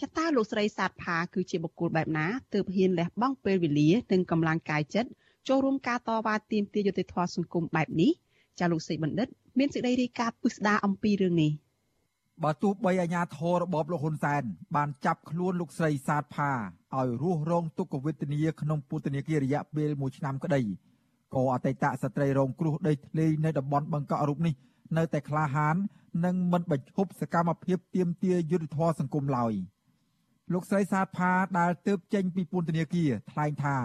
[0.00, 5.10] ចតាលោកស្រីសាទផាគឺជាបុគ្គលបែបណាទើបហ៊ានលះបង់ពេលវេលានិងកម្លាំងកាយចិត្ត
[5.48, 8.12] ចូលរួមការតវ៉ាទាមទារយុត្តិធម៌សង្គមបែបនេះ
[8.60, 9.28] ចាលោកសីបណ្ឌិត
[9.58, 11.52] មានសេចក្តីរាយការណ៍ពិស្ដារអំពីរឿងនេះ
[12.44, 14.42] បើទោះបីអាញាធររបបលោកហ៊ុនសែន
[14.76, 16.50] បានចាប់ខ្លួនលោកស្រីសាទផា
[16.96, 20.60] ឲ្យរស់រងទុក្ខវេទនាក្នុងពន្ធនាគាររយៈពេល1ឆ្នាំក្តី
[21.34, 24.54] ក៏អតីតស្ត្រីរងគ្រោះដីធ្លីនៅតំបន់បឹងកក់រូបនេះ
[24.96, 25.76] នៅតែក្លាហាន
[26.24, 29.52] និងមិនបញ្ឈប់សកម្មភាពទាមទារយុត្តិធម៌សង្គមឡើយ
[30.52, 33.76] លោកស្រីសាទផាដែលទើបចេញពីពន្ធនាគារថ្លែងថា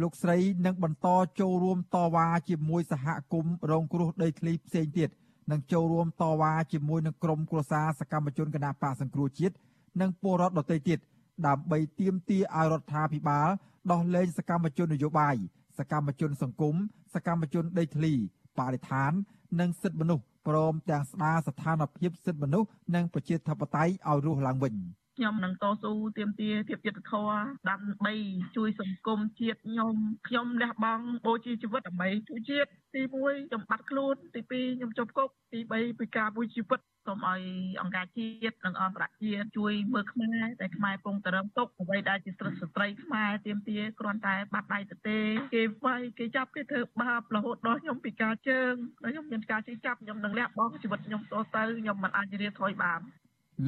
[0.00, 0.36] លោកស្រី
[0.66, 1.08] នឹងបន្ត
[1.40, 5.10] ចូលរួមតវ៉ាជាមួយសហគមន៍រងគ្រោះដីធ្លីផ្សេងទៀត
[5.50, 9.54] និងចូលរួមតវ៉ាជាមួយនឹងក្រុមគ្រួសារសកម្មជនគណបកសង្គ្រោះជាតិ
[10.00, 10.98] និងពលរដ្ឋដទៃទៀត
[11.46, 13.48] ដើម្បីទាមទារឲ្យរដ្ឋាភិបាល
[13.90, 15.36] ដោះលែងសកម្មជននយោបាយ
[15.78, 16.74] សកម្មជនសង្គម
[17.14, 18.12] សកម្មជនដីធ្លី
[18.58, 19.12] បរិស្ថាន
[19.60, 24.74] និងសិទ្ធិមនុស្សព្រមទាំងស្ដារស្ថានភាពសិទ្ធិមនុស្សនិងប្រជាធិបតេយ្យឲ្យរស់ឡើងវិញ។
[25.16, 27.36] ខ្ញុំនឹងតស៊ូទាមទារភាពយុត្តិធម៌
[27.70, 28.14] ដើម្បី
[28.56, 29.94] ជួយសង្គមជាតិខ្ញុំ
[30.28, 37.42] ខ្ញុំលះបង់បូជាជីវិតដើម្បីជួយជាតិទី1ខ្ញុំបាត់ខ្លួនទី2ខ្ញុំជាប់គុកទី3ពីការបូជាជីវិតសូមឲ្យ
[37.80, 45.18] អង្គការជាតិនិងអន្តរជាតិជួយមើលខ្មែរតែខ្មែរពងតរំទុកអ្វីដែលជាស្រីស្ត្រីខ្មែរទៀមទាគ្រាន់តែបាត់ដៃទៅទេ
[45.54, 53.00] គេវាយគេចាប់គេធ្វើបាបរហូតដល់ខ្ញុំពិការជើងហើយខ្ញុំមានការជិះចាប់ខ្ញុំនឹងលះបង់ជីវិតខ្ញុំតទៅខ្ញុំមិនអាចរៀនថយបាន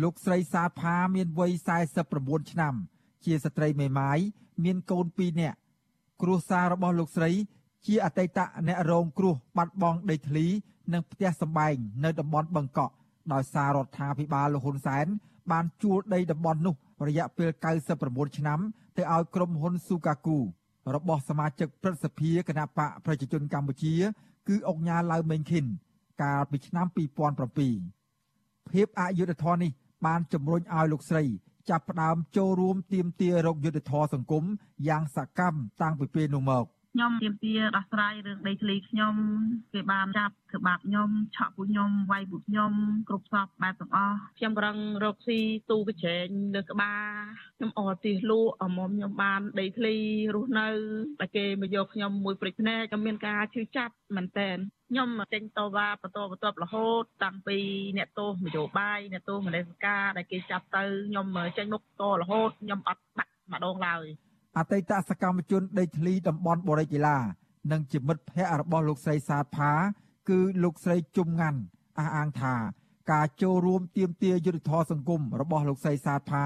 [0.02, 1.52] លោកស្រីសាផាមានវ័យ
[2.00, 2.74] 49ឆ្នាំ
[3.24, 4.18] ជាស្ត្រីមេម៉ាយ
[4.64, 5.56] មានកូន2នាក់
[6.22, 7.30] គ្រួសាររបស់លោកស្រី
[7.86, 10.46] ជាអតីតអ្នករងគ្រោះបាត់បង់ដីធ្លី
[10.92, 11.74] និងផ្ទះសម្បែង
[12.04, 12.94] នៅតំបន់បឹងកក់
[13.32, 15.06] ដោយសាររដ្ឋាភិបាលលោកហ៊ុនសែន
[15.50, 16.74] បានជួលដីតំបន់នោះ
[17.08, 17.50] រយៈពេល
[17.94, 18.60] 99ឆ្នាំ
[18.96, 20.38] ទៅឲ្យក្រុមហ៊ុនស៊ូកាគូ
[20.94, 23.94] របស់សមាជិកព្រឹទ្ធសភាគណៈបកប្រជាជនកម្ពុជា
[24.48, 25.64] គឺអុកញ៉ាឡៅមេងខិន
[26.22, 27.95] កាលពីឆ្នាំ2007
[28.72, 29.70] ភាពអយុត្តិធម៌នេះ
[30.06, 31.24] បានជំរុញឲ្យលោកស្រី
[31.70, 34.44] ចាប់ផ្ដើមចូលរួមទាមទាររកយុត្តិធម៌សង្គម
[34.88, 36.64] យ៉ាងសកម្មតាំងពីពេលនោះមក
[36.96, 39.14] ខ្ញុំទាមទារដោះស្រាយរឿងដីធ្លីខ្ញុំ
[39.72, 42.72] គេបានចាប់ធ្វើបាបខ្ញុំឆក់ពួកខ្ញុំវាយពួកខ្ញុំ
[43.08, 45.40] គ្រប់សពបែបទាំងអស់ខ្ញុំរងរកស៊ី
[45.70, 47.12] ទូកញ្ចែងលើក្បាល
[47.56, 49.94] ខ្ញុំអត់ទីលក់អមខ្ញុំបានដីធ្លី
[50.34, 50.68] រស់នៅ
[51.20, 54.56] តែគេមកយកខ្ញុំមួយព្រិចភ្នែកក៏មានការឈឺចាប់មែនតែន
[54.90, 57.58] ខ្ញុំចេញតវ៉ាបន្តបន្ទាប់រហូតតាំងពី
[57.96, 61.26] អ្នកទោសនយោបាយអ្នកទោសមនសិការដែលគេចាប់ទៅខ្ញុំ
[61.58, 64.06] ចេញមុខតរហូតខ្ញុំអត់បាក់ម្ដងឡើយ
[64.56, 67.22] អតីតសកម្មជនដីធ្លីតំបន់បរិយាកាស
[67.72, 69.72] និងជាមិត្តភ័ក្តិរបស់លោកស្រីសាទផា
[70.28, 71.58] គឺលោកស្រីជុំងាន់
[71.98, 72.54] អះអាងថា
[73.12, 76.44] ការចូលរួមទៀមទាយុទ្ធធរសង្គមរបស់លោកស្រីសាផា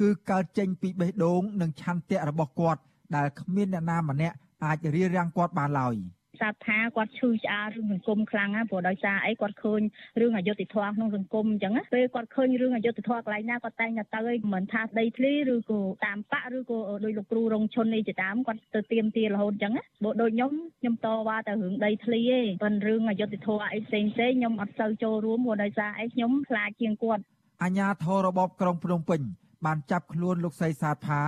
[0.00, 2.80] គឺកើតចេញពីបេះដូងនិងឆន្ទៈរបស់គាត់
[3.16, 5.96] ដែលគ្មានអ្នកណាម្នាក់អាចរារាំងគាត់បានឡើយ។
[6.40, 9.80] ស្រាប់ថាគាត់ឈឺឆ្អាលរឿងសង្គមខ្លាំងណាស់ព្រោះដោយសារអីគាត់ឃើញ
[10.20, 19.72] រឿងអយុត្តិធម៌ក្នុងសង្គមអញ្ចឹងពេលគាត់ឃើញរឿងអយុត្តិធម៌កន្លែងណាគាត់តែងតែទៅមិនថាដីធ្លីឬក៏តាមបាក់ឬក៏ដោយលោកគ្រូរងឈុននេះជាតាមគាត់ទៅទៀមទារហូតអញ្ចឹង
[20.04, 27.22] បើដូចខ្ញុំខ្ញុំតវ៉ាតែរឿងដីធ្លីទេប៉ុន្តែរឿងអយុត្តិធម៌អីផ្សេងផ្សេងខ្ញុំអត់សូវចូលរួមព្រោះដោយសារអីខ្ញុំខ្លាចជាងគាត់
[27.64, 29.20] អញ្ញាធររបបក្រុងភ្នំពេញ
[29.66, 31.22] បានចាប់ខ្លួនលោកសីសាផា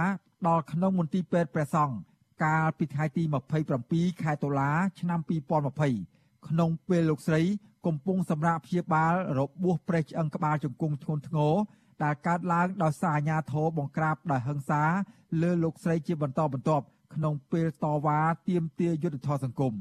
[0.49, 1.95] ដល់ក្នុងមន្ទីរពេទ្យព្រះសង្ឃ
[2.45, 3.23] កាលពីថ្ងៃទី
[3.73, 4.71] 27ខែតុលា
[5.01, 5.21] ឆ្នាំ
[5.85, 7.43] 2020ក្នុងពេលលោកស្រី
[7.87, 11.55] កំពុងសម្រាកព្យាបាលរបួសព្រេះឆ្អឹងក្បាលជង្គង់ធ្ងន់ធ្ងរ
[12.03, 14.83] ដែលកើតឡើងដោយសារអាញាធរបង្ក្រាបដោយហិង្សា
[15.43, 16.85] លើលោកស្រីជាបន្តបន្ទាប់
[17.15, 18.19] ក្នុងពេលតវ៉ា
[18.49, 19.75] ទាមទារយុត្តិធម៌សង្គម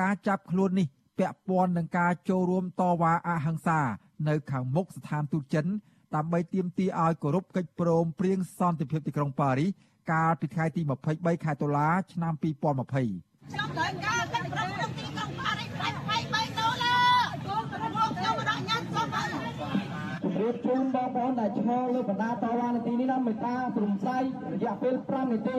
[0.00, 0.86] ការចាប់ខ្លួននេះ
[1.18, 3.80] ពាក់ព័ន្ធនឹងការចូលរួមតវ៉ាអហិង្សា
[4.28, 5.66] នៅខាងមុខស្ថានទូតចិន
[6.14, 9.70] ដើម្បីទាមទារឲ្យគោរពកិច្ចព្រមព្រៀងសន្តិភាពទីក្រុងប៉ារីស
[10.10, 10.82] កាលពីថ្ងៃទី
[11.12, 24.16] 23ខែតុលាឆ្នាំ2020ខ្ញុំត្រូវការកិច្ចព្រមព្រៀងទីក្រុងប៉ារីស23ដុល្លារចូលទៅមកខ្ញុំបដញ្ញាសូមជម្រាបជូនបងប្អូនដែលឈរលើបណ្ដាតវ៉ានាទីនេះណាមេត្តាព្រំសៃ
[24.54, 25.58] រយៈពេល5នាទី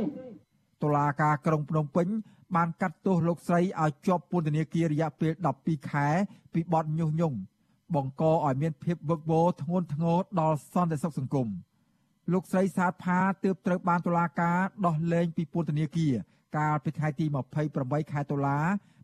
[0.84, 2.08] តុលាការក្រុងភ្នំពេញ
[2.56, 5.32] បានកាត់ទោសលោកស្រីឲ្យជាប់ពន្ធនាគាររយៈពេល
[5.62, 6.08] 12ខែ
[6.54, 7.38] ពីបទញុះញង់
[7.96, 11.48] បង្កឲ្យមានភាពវឹកវរធ្ងន់ធ្ងរដល់សន្តិសុខសង្គម
[12.34, 16.14] លោកស្រីសាទផាទើបត្រូវបានតុលាការដោះលែងពីពន្ធនាគារ
[16.58, 17.26] កាលពីថ្ងៃទី
[17.70, 18.60] 28ខែតុលា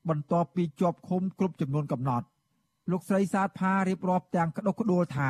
[0.09, 2.25] បន្ទាប់ពីជាប់ឃុំគ្រប់ចំនួនកំណត់
[2.91, 5.29] លោកស្រីសាទផារៀបរាប់ទាំងក្តុកក្តួលថា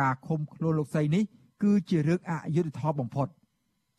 [0.00, 1.24] ការឃុំខ្លួនលោកស្រីនេះ
[1.62, 3.28] គឺជារឿងអយុត្តិធម៌បំផុត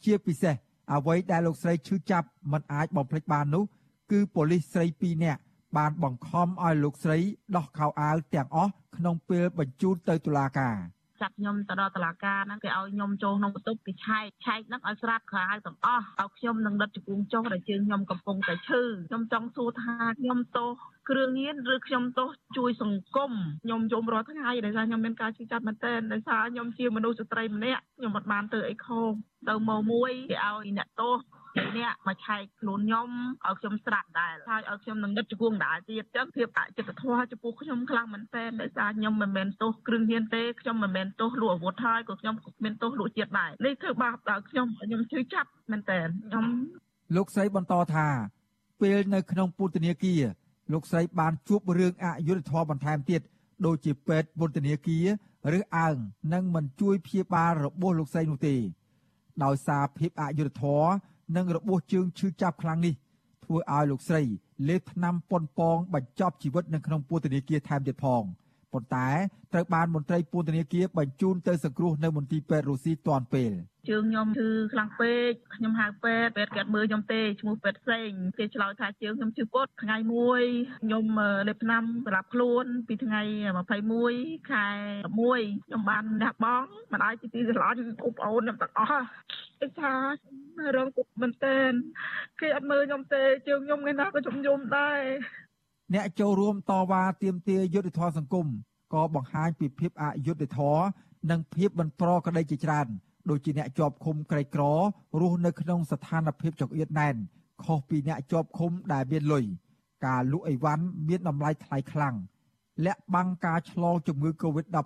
[0.03, 0.55] ជាពិសេស
[0.93, 3.63] អ្វីដែលលោកស្រីឈឺចាប់មិនអាចបំភ្លេចបាននោះ
[4.11, 5.41] គឺប៉ូលីសស្រី2នាក់
[5.77, 7.17] បានបង្ខំឲ្យលោកស្រី
[7.55, 10.75] ដោះខោអាវទាំងអស់ក្នុងពេលបញ្ជូនទៅតុលាការ
[11.21, 20.71] ចាប់ខ្ញុំទៅដល់តុលាការហ្នឹងគេឲ្យខ្ញុំចូលក្នុងបន្ទប់គេឆែកឆែកហ្នឹងឲ្យស្រាប់ក្រៅទាំងអស់ឲ្យខ្ញុំនឹងដិតជង្គង់ចុះដែលជើងខ្ញុំកំពុងតែឈឺខ្ញុំចង់សួរថាខ្ញុំទោស
[21.09, 23.31] គ្រឿងញៀនឬខ្ញុំទោសជួយសង្គម
[23.63, 29.05] ខ្ញុំយំរាល់ថ្ងៃដោយសារខ្ញុំមានការជឿចាប់មែនទែនដោយសារខ្ញុំជាមនុស្សស្ត្រីម្នាក់ខ្ញុំមិនបានទៅអីខុស
[29.49, 31.38] ទៅមកមួយគេឲ្យអ្នកទោសពី
[31.77, 33.09] អ្នកមកឆែកខ្លួនខ្ញុំ
[33.45, 46.45] ឲ្យខ្ញុំស្រាប់ដែរហើយឲ្យខ្ញុំនឹងងឹតជង្គង់ដែរទៀតចឹងភាពអចិត្តធម៌ចំពោះខ្ញុំខ្លាំងមែនទែនដោយសារខ្ញុំមិនមែនទោសគ្រឿងញៀនទេខ្ញុំមិនមែនទោសលួចអាវុធហើយក៏ខ្ញុំក៏មានទោសលួចជាតិដែរនេះធ្វើបាបដល់ខ្ញុំខ្ញុំជឿចាប់មែនទែនខ្ញុំ
[47.15, 48.07] លោកស្រីបន្តថា
[48.81, 50.21] ពេលនៅក្នុងពន្ធនាគារ
[50.73, 53.21] លោកស្រីបានជួបរឿងអយុត្តិធម៌បន្ថែមទៀត
[53.65, 54.99] ដូចជាពេទ្យពន្ធនាគា
[55.51, 55.95] រឬអើង
[56.33, 58.55] នឹងមិនជួយព្យាបាលរបួសលោកស្រីនោះទេ
[59.43, 60.89] ដោយសារភាពអយុត្តិធម៌
[61.35, 62.93] និងរបួសជើងឈឺចាប់ខ្លាំងនេះ
[63.45, 64.21] ធ្វើឲ្យលោកស្រី
[64.69, 68.23] លេបថ្នាំប៉ុនប៉ងបញ្ចប់ជីវិតនៅក្នុងពន្ធនាគារថែមទៀតផង
[68.73, 69.09] ប៉ុន្តែ
[69.53, 73.51] ត្រូវបានមន្ត្រីពន្ធនាគារបញ្ជូនទៅសង្គ្រោះនៅមន្ទីរពេទ្យរុស្ស៊ីទាន់ពេល
[73.89, 80.41] ជើងខ្ញុំឈឺខ្លាំងពេកខ្ញុំហៅពេទ្យពេទ្យគាត់មើលខ្ញុំទេឈ្មោះពេទ្យផ្សេងគេឆ្លើយថាជើងខ្ញុំឈឺពុតថ្ងៃមួយ
[80.83, 81.05] ខ្ញុំ
[81.47, 83.21] លេបថ្នាំសម្រាប់ខ្លួនពីថ្ងៃ
[83.85, 84.67] 21ខែ
[85.17, 89.05] 11ខ្ញុំបានលះបង់មិនអាចជាទីស្រឡាញ់បងប្អូនខ្ញុំទាំងអស់
[89.59, 89.93] គេថា
[90.75, 91.59] រងគុកមែនតើ
[92.39, 95.01] គេអត់មើលខ្ញុំទេជើងខ្ញុំថ្ងៃណាក៏ជំនុំដែរ
[95.93, 98.47] អ្នកចូលរួមតវ៉ាទាមទារយុត្តិធម៌សង្គម
[98.93, 100.83] ក៏បង្ហាញពីភាពអយុត្តិធម៌
[101.29, 102.87] និងភាពមិនប្រក្រតីជាច្រើន
[103.29, 104.63] ដូចជាអ្នកជាប់ឃុំក្រីក្រ
[105.21, 107.15] រស់នៅក្នុងស្ថានភាពចង្អៀតណែន
[107.63, 109.45] ខុសពីអ្នកជាប់ឃុំដែលមានលុយ
[110.05, 112.15] ការលក់អីវ៉ាន់មានតម្លៃថ្លៃខ្លាំង
[112.85, 114.77] លាក់បាំងការឆ្លងជំងឺ Covid-19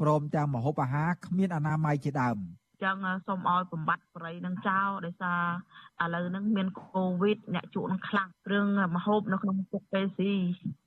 [0.00, 2.38] ព្រមទាំងម្ហូបអាហារគ្មានអនាម័យជាដើម។
[2.84, 8.66] ចឹងសូមឲ្យបំបត្តិបរិយនឹងចោលដោយសារឥឡូវហ្នឹងមានកូវីដអ្នកជក់នឹងខ្លាំងរឿង
[8.96, 10.32] មហូបនៅក្នុងពុកពេស៊ី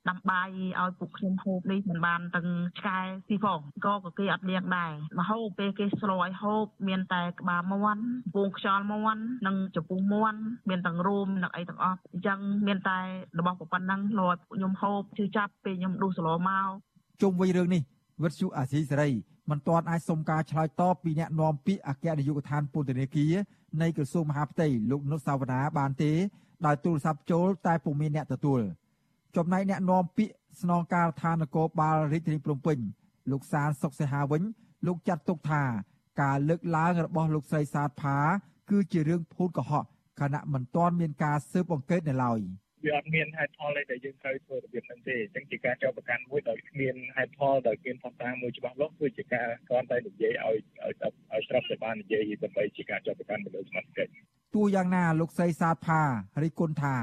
[0.08, 0.48] ដាំបាយ
[0.80, 12.98] ឲ្យពុកខ្ញុំហូបនេះមិនបានទាំងឆ្កែស៊ីផងក៏ក៏គេអត់លៀងដែរមហូបពេលគេស្រួយហូបមានតែក្បាលមាន់ពងខ្យល់មាន់និងចំពុះមាន់មានទាំងរោមនិងអីទាំងអស់អញ្ចឹងមានតែ
[13.38, 16.68] របស់ប៉ុណ្ណឹងលយខ្ញុំហូបជឿចាប់ពេលខ្ញុំដួសសឡមក
[17.22, 17.82] ជុំវិញរឿងនេះ
[18.22, 19.10] វិទ្យុអាស៊ីសេរី
[19.50, 23.34] មិនទាន់អាចសុំការឆ្លើយតបពីអ្នកនាំពាក្យអគ្គនាយកដ្ឋានពន្ធនាគារ
[23.82, 26.12] នៃក្រសួងមហាផ្ទៃលោកនុតសាវណ្ណាបានទេ
[26.66, 28.60] ដោយទូរស័ព្ទចូលតែពុំមានអ្នកទទួល
[29.36, 32.78] ចំណែកអ្នកនាំពាក្យស្នងការដ្ឋាននគរបាលរាជធានីភ្នំពេញ
[33.30, 34.42] លោកសានសុកសេហាវិញ
[34.86, 35.62] លោកចាត់ទុកថា
[36.22, 38.18] ការលើកឡើងរបស់លោកស្រីសាទផា
[38.70, 39.84] គឺជារឿងភូតកុហក
[40.20, 42.40] ខណៈមិនទាន់មានការស៊ើបអង្កេតនៅឡើយ។
[42.84, 50.94] វាអត់មានហេតុផលអីដែលយើងត្រូវធ្វើរបៀបហ្នឹងទេអញ្ចឹងជាការចោទប្រកាន់មួយដោយគ្មានហេតុផលដោយគ្មានផុសតាងមួយច្បាស់លាស់គឺជាការគ្រាន់តែនិយាយឲ្យឲ្យ
[51.32, 54.12] ឲ្យស្រាប់តែបាននិយាយដើម្បីជាការចោទប្រកាន់មនុស្សសមត្ថកិច្ច
[54.54, 56.00] ទោះយ៉ាងណាលោកសីសាផា
[56.42, 56.94] រិគុណថា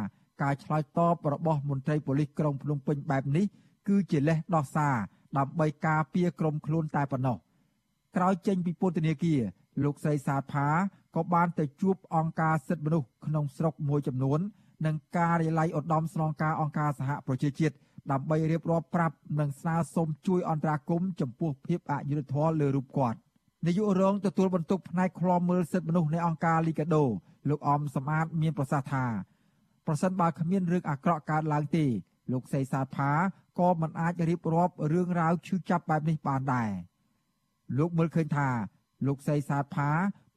[0.43, 3.45] ការឆ្លើយតបរបស់មន្ត្រីប៉ូលីសក្រុងភ្នំពេញបែបនេះ
[3.87, 4.95] គឺជាលេសដោះសារ
[5.37, 7.37] ដើម្បីការពារក្រុមខ្លួនតែប៉ុណ្ណោះ
[8.15, 9.41] ក្រោយចេញពីពន្ធនាគារ
[9.83, 10.67] លោកស្រីសាផា
[11.15, 14.39] ក៏បានទៅជួបអង្គការសិទ្ធិមនុស្សក្នុងស្រុកមួយចំនួន
[14.85, 17.75] និងការិយាល័យឧត្តមស្នងការអង្គការសហប្រជាជាតិ
[18.11, 23.17] ដើម្បីរៀបរាប់ប្រាប់និងស្នើសុំជួយអន្តរាគមន៍ចំពោះភាពអយុត្តិធម៌លើរូបគាត់
[23.65, 27.03] នាយករងទទួលបន្ទុកផ្នែកឃ្លាំមើលសិទ្ធិមនុស្សនៃអង្គការលីកាដូ
[27.49, 29.05] លោកអមសំអាតមានប្រសាសន៍ថា
[29.87, 31.85] ប្រសិនបើគ្មានរឿងអាក្រក់កើតឡើងទេ
[32.31, 33.11] លោកសីសាផា
[33.59, 36.69] ក៏មិនអាចរៀបរាប់រឿងរ៉ាវឈឺចាប់បែបនេះបានដែរ
[37.77, 38.49] លោកមើលឃើញថា
[39.07, 39.89] លោកសីសាផា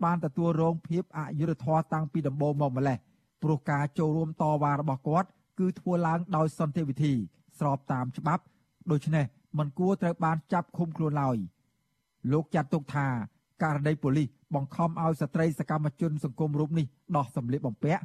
[0.05, 2.99] បានទទួលរងភាពអយុត្តិធម៌តាំងពីដំបូងមកម្លេះ
[3.43, 5.29] ព្រោះការចូលរួមតវ៉ារបស់គាត់
[5.59, 7.13] គឺធ្វើឡើងដោយសន្តិវិធី
[7.59, 8.43] ស្របតាមច្បាប់
[8.91, 9.25] ដូច្នេះ
[9.59, 11.37] មិនគួរត្រូវបានចាប់ឃុំខ្លួនឡើយ
[12.33, 13.07] លោកចាត់ទុកថា
[13.63, 18.03] ករណីប៉ូលីសបង្ខំឲ្យស្ត្រីសកម្មជនសង្គមរូបនេះដោះសម្លៀកបំពាក់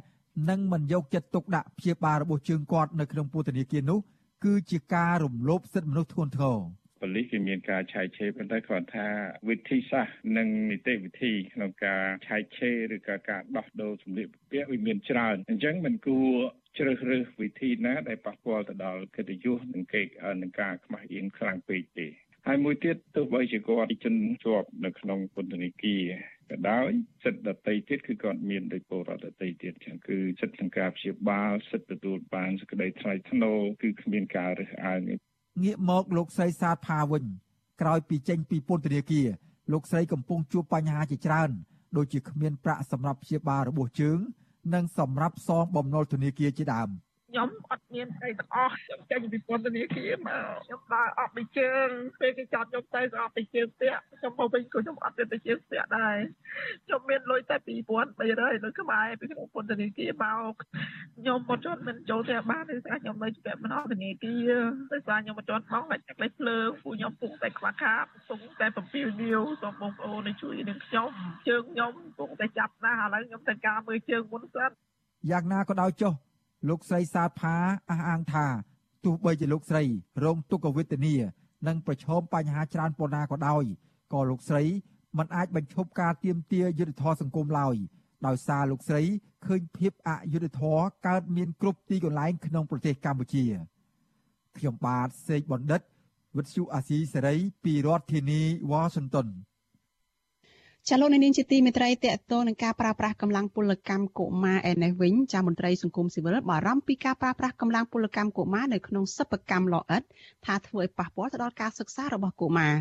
[0.48, 3.98] និងមិនយកចិត្តទុកដាក់ព្យាបាលរបួសជើងគាត់នៅក្នុងពន្ធនាគារនោះ
[4.44, 6.58] គឺជាការរំលោភសិទ្ធិមនុស្សធ្ងន់ធ្ងរ
[7.02, 9.08] ប៉ូលីសគឺមានការឆែកឆេរប៉ុន្តែគាត់ថា
[9.48, 16.32] វិធីសាស្ត្រនិងនីតិវិធីក្នុងការឆែកឆេរឬក៏ការដោះដូរសម្លៀកបំពាក់វាមានច្រើនអញ្ចឹងមិនគួរ
[16.78, 20.02] ជ្រើសរើសវិធីណាដែលប៉ះពាល់ទៅដល់កិត្តិយសនិងគេ
[20.42, 22.08] នឹងការខ្មាស់អៀនខ្លាំងពេកទេ
[22.46, 26.04] ហើយមួយទៀតទោះបីជាគាត់ជនជាប់នៅក្នុងពន្ធនាគារ
[26.50, 26.90] ក៏ដោយ
[27.24, 35.02] សិទ្ធិដតីទៀតគឺគាត់មានដោយពលរដ្ឋដតីទៀតចឹងគឺសិទ្ធិក្នុងការព្យាបាលសិទ្ធិទទួលបានសេចក្តីថ្លៃថ្នូរគឺគ្មានការរើសអើង
[35.60, 37.24] ងាកមកលោកស្រីសាទផាវិញ
[37.80, 39.28] ក្រោយពីចេញពីពន្ធនាគារ
[39.72, 41.50] លោកស្រីកំពុងជួបបញ្ហាជាច្រើន
[41.96, 44.18] ដូចជាគ្មានប្រាក់សម្រាប់ព្យាបាលរបួសជើង
[44.74, 46.88] និងសម្រាប់សងបំណុលធនាគារជាដើម។
[47.32, 51.88] ខ្ញុំអត់មានអីទាំងអស់ខ្ញុំចេញពីពន្ធនាគារមកខ្ញុំដើរអត់ពីជើង
[52.20, 56.16] ពេលគេចាប់ខ្ញុំទៅក៏អត់ពីជើងស្ទាក់ខ្ញុំមកវិញក៏ខ្ញុំអត់មានពីជើងស្ទាក់ដែរ
[56.86, 60.54] ខ្ញុំមានលុយតែ2300នៅក្បែរពីក្នុងពន្ធនាគារមក
[61.18, 64.52] ខ្ញុំមិនទាន់មិនចូលផ្ទះបានទេស្អាខ្ញុំនៅជាប់មិនអត់ធនាគារ
[64.92, 71.10] ដោយសារខ្ញុំមិនទាន់បង់តែទឹកលេខភ្លើងពូខ្ញុំពុកតែខ្វះខាតពុកតែ7លាវសូមបងប្អូនជួយនឹងខ្ញុំ
[71.48, 74.70] ជើងខ្ញុំពុកតែចាប់ណាស់ឥឡូវខ្ញុំត្រូវការមើលជើងមុនសិន
[75.30, 76.12] យ៉ាងណាក៏ដោយចុះ
[76.68, 77.56] លោកស្រីសាផា
[77.90, 78.46] អះអាងថា
[79.04, 79.82] ទោះបីជាលោកស្រី
[80.24, 81.14] រងទុក្ខវេទនា
[81.66, 83.64] និងប្រឈមបញ្ហាច្រើនប៉ុណ្ណាក៏ដោយ
[84.12, 84.64] ក៏លោកស្រី
[85.18, 87.76] មិនអាចបញ្ឈប់ការទៀមទាយុទ្ធធរសង្គមឡើយ
[88.26, 89.02] ដោយសារលោកស្រី
[89.46, 93.44] ឃើញភាពអយុត្តិធម៌កើតមានគ្រប់ទីកន្លែងក្នុងប្រទេសកម្ពុជា
[94.58, 95.80] ខ្ញុំបាទសេកបណ្ឌិត
[96.36, 97.34] វិទ្យុអាស៊ីសេរី
[97.64, 98.40] ពីរដ្ឋធានី
[98.70, 99.26] វ៉ាស៊ីនតោន
[100.88, 110.02] ចាលោកនាងជាទីមេត្រីតកតនឹងការប្រើប្រាស់កម្លាំងពលកម្មកុមារឯនេះវិញចាមន្ត្រីសង្គមស៊ីវិលបារម្ភពីការប្រើប្រាស់កម្លាំងពលកម្មកុមារនៅក្នុងសិប្បកម្មលអិត
[110.44, 112.74] ថាធ្វើឲ្យប៉ះពាល់ទៅដល់ការសិក្សារបស់កុមារ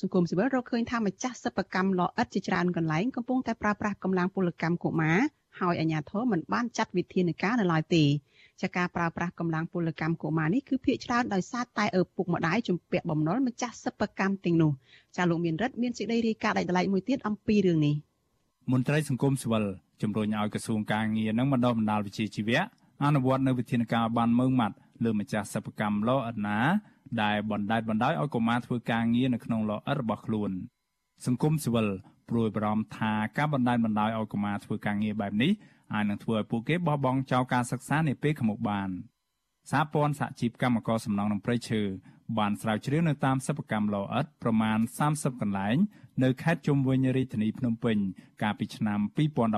[0.00, 5.18] សង្គមស៊ីវិលរកឃើញថាម្ចាស់សិប្បកម្មលអិតជាច្រើនកន្លែងកំពុងតែប្រើប្រាស់កម្លាំងពលកម្មកុមារ
[5.60, 8.04] ហើយអាជ្ញាធរមិនបានចាត់វិធានការនៅឡើយទេ
[8.62, 14.72] ចាការប្រើប្រាស់កម្លាំងពលកម្មកុមារនេះគឺភាគច្រើនដោយសារតែឪពុកម្ដាយជំពាក់បំណុលម្ចាស់សិប្បកម្មទាំងនោះ
[15.16, 17.94] ចាលោកមានរិទ្ធមានសេចក្តីរាយការណ៍ដាច់ដライមួយទៀតអំពីរឿងនេះ
[18.72, 19.64] មន្ត្រីសង្គមស៊ីវិល
[20.02, 22.62] ជំរុញឲ្យក្រសួងការងារនិងបណ្ដុះបណ្ដាលវិជ្ជាជីវៈ
[23.04, 26.58] អនុវត្តនៅវិធានការបានមើងម៉ាត់លើម្ចាស់សិប្បកម្មលោអិតណា
[27.22, 30.50] ដែលបណ្តែតបណ្ដោយឲ្យកុមារធ្វើការងារនៅក្នុងលោអិតរបស់ខ្លួន
[31.26, 31.88] សង្គមស៊ីវិល
[32.28, 35.50] ព្រួយបារម្ភថាការបណ្តែតបណ្ដោយឲ្យកុមារធ្វើការងារបែបនេះ
[35.94, 38.90] អាចនឹងធ្វើឲ្យពួកគេបោះបង់ចោលការសិក្សានាពេលខាងមុខបាន
[39.70, 41.82] សហព័ន្ធសហជីពកម្មករសំណង់នឹងព្រៃឈើ
[42.38, 44.78] បានស្រាវជ្រាវនៅតាមសិប្បកម្មលោអិតប្រមាណ
[45.08, 45.76] 30កន្លែង
[46.22, 47.96] នៅខេត្តជុំវិញរាជធានីភ្នំពេញ
[48.42, 49.00] កាលពីឆ្នាំ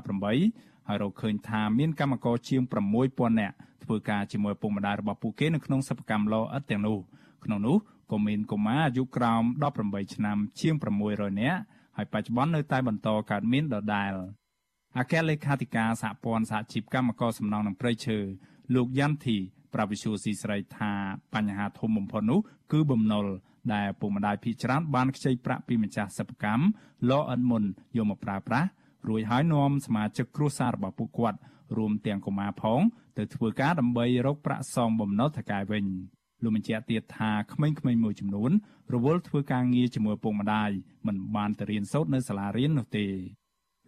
[0.09, 2.62] 2018ហើយរកឃើញថាមានកម្មករជាង
[3.01, 3.55] 6000នាក់
[3.85, 6.99] ធ្វើការជាមួយពុកម្ដាយរបស់ពួកគេនៅក្នុងសិប្បកម្មលោអិតទាំងនោះ
[7.45, 7.76] ក្នុងនោះ
[8.12, 9.43] ក៏មានកុមារអាយុក្រោម
[9.78, 10.74] 18ឆ្នាំជាង
[11.09, 11.61] 600នាក់
[11.97, 14.12] ហើយបច្ចុប្បន្ននៅតែបន្តកើតមានដដែល។
[14.99, 18.18] អគ្គលេខាធិការសហព័ន្ធសហជីពកម្មករសំណង់នឹងព្រៃឈើ
[18.74, 19.36] លោកយ៉ាន់ធី
[19.74, 20.93] ប្រវិសុស៊ីស្រីថា
[21.34, 22.41] បញ្ហាធំបំផុតនោះ
[22.72, 23.26] គឺបំណុល
[23.74, 26.64] ដែលពុកម្ដាយភីច្រើនបានខ្ចីប្រាក់ពីម្ចាស់សិប្បកម្ម
[27.11, 27.64] លអិនមុន
[27.97, 28.68] យកមកប្រើប្រាស់
[29.09, 31.38] រួចហើយនាំសមាជិកគ្រួសាររបស់ពួកគាត់
[31.76, 32.80] រួមទាំងកុមារផង
[33.18, 35.84] ទៅធ្វើការដើម្បីរកប្រាក់សងបំណុលថកែវិញ
[36.43, 38.51] លោកបញ្ជាក់ទៀតថាក្មេងៗមួយចំនួន
[38.95, 40.70] រវល់ធ្វើការងារជាមួយពុកម្ដាយ
[41.07, 43.07] មិនបានទៅរៀនសូត្រនៅសាលារៀននោះទេ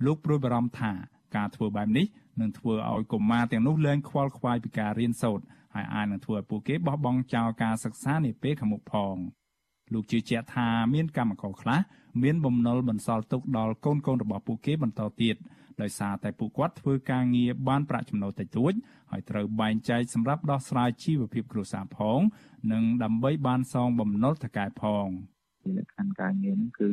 [0.04, 0.92] លោកព្រួយបារម្ភថា
[1.36, 2.06] ការធ្វើបែបនេះ
[2.40, 5.44] នឹងធ្វើឲ្យកុមារទាំងនោះលែងខ្វល់ខ្វាយពីការរៀនសូត្រ
[5.74, 9.16] ហើយអាចនឹងធ្វើឲ្យពួកគេបោះបង់ចោលការសិក្សានាពេលខាងមុខផង
[9.92, 11.80] លោកជឿជាក់ថាមានកម្មករខ្លះ
[12.22, 15.36] មានបំណុលបន្សល់ទុកដល់កូនកូនរបស់ពួកគេបន្តទៀត
[15.82, 18.72] ដោយសារតែពួកគាត់ធ្វើការងារបានប្រាក់ចំណូលតិចតួច
[19.10, 22.20] ហើយត្រូវបែងចែកសម្រាប់ដោះស្រាយជីវភាពគ្រួសារផង
[22.72, 25.06] និងដើម្បីបានសងបំណុលថកែផង
[25.76, 26.90] លក្ខខណ្ឌការងារហ្នឹងគឺ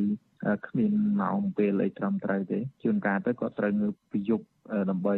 [0.66, 4.46] គ្មានម៉ោងពេលអីត្រឹមត្រូវទេជួនកាលទៅគាត់ត្រូវងើបពីយប់
[4.90, 5.16] ដើម្បី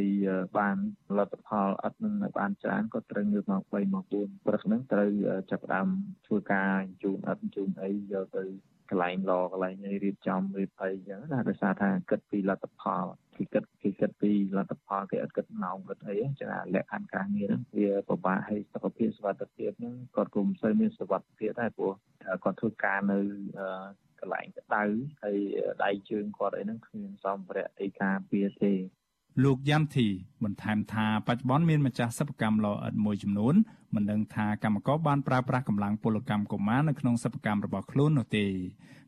[0.59, 0.77] បាន
[1.09, 5.11] ផលិតផលឥតនឹងបានច្រើនក៏ត្រូវងើបម៉ោង3ម៉ោង4ព្រឹកហ្នឹងត្រូវ
[5.51, 5.89] ចាប់ផ្ដើម
[6.27, 8.45] ធ្វើការជូនឥតជូនអីយកទៅ
[8.91, 13.05] កន្លែងរកន្លែងអីរៀបចំរៀបអីអញ្ចឹងណាដោយសារថាគិតពីលទ្ធផល
[13.37, 21.93] គេគិតគេគិតពីលទ្ធផលគេអត់គិតម៉ោងគិតអីចឹងអាលក្ខខណ្ឌការងារហ្នឹងវាពិបាកហើយសុខភាពសុវត្ថិភាពហ្នឹងគាត់ក៏មិនសូវមានសុវត្ថិភាពដែរព្រោះ
[22.45, 23.19] គាត់ធ្វើការនៅ
[24.23, 24.85] កន្លែងក្តៅ
[25.25, 25.39] ហើយ
[25.85, 28.75] ដៃជើងគាត់អីហ្នឹងគ្មានសម្ភារៈអីការពារទេ
[29.45, 30.07] លោកយ៉ាន់ធី
[30.45, 33.55] បន្ថែមថាបច្ចុប្បន្នមានម្ចាស់សិប្បកម្មលោអិតមួយចំនួន
[33.95, 38.47] មិនដឹងថាកម្មករបានប្រើប្រាស់កម្លាំងពលកម្មកុមារនៅក្នុងសិប្បកម្មរបស់ខ្លួននោះទេ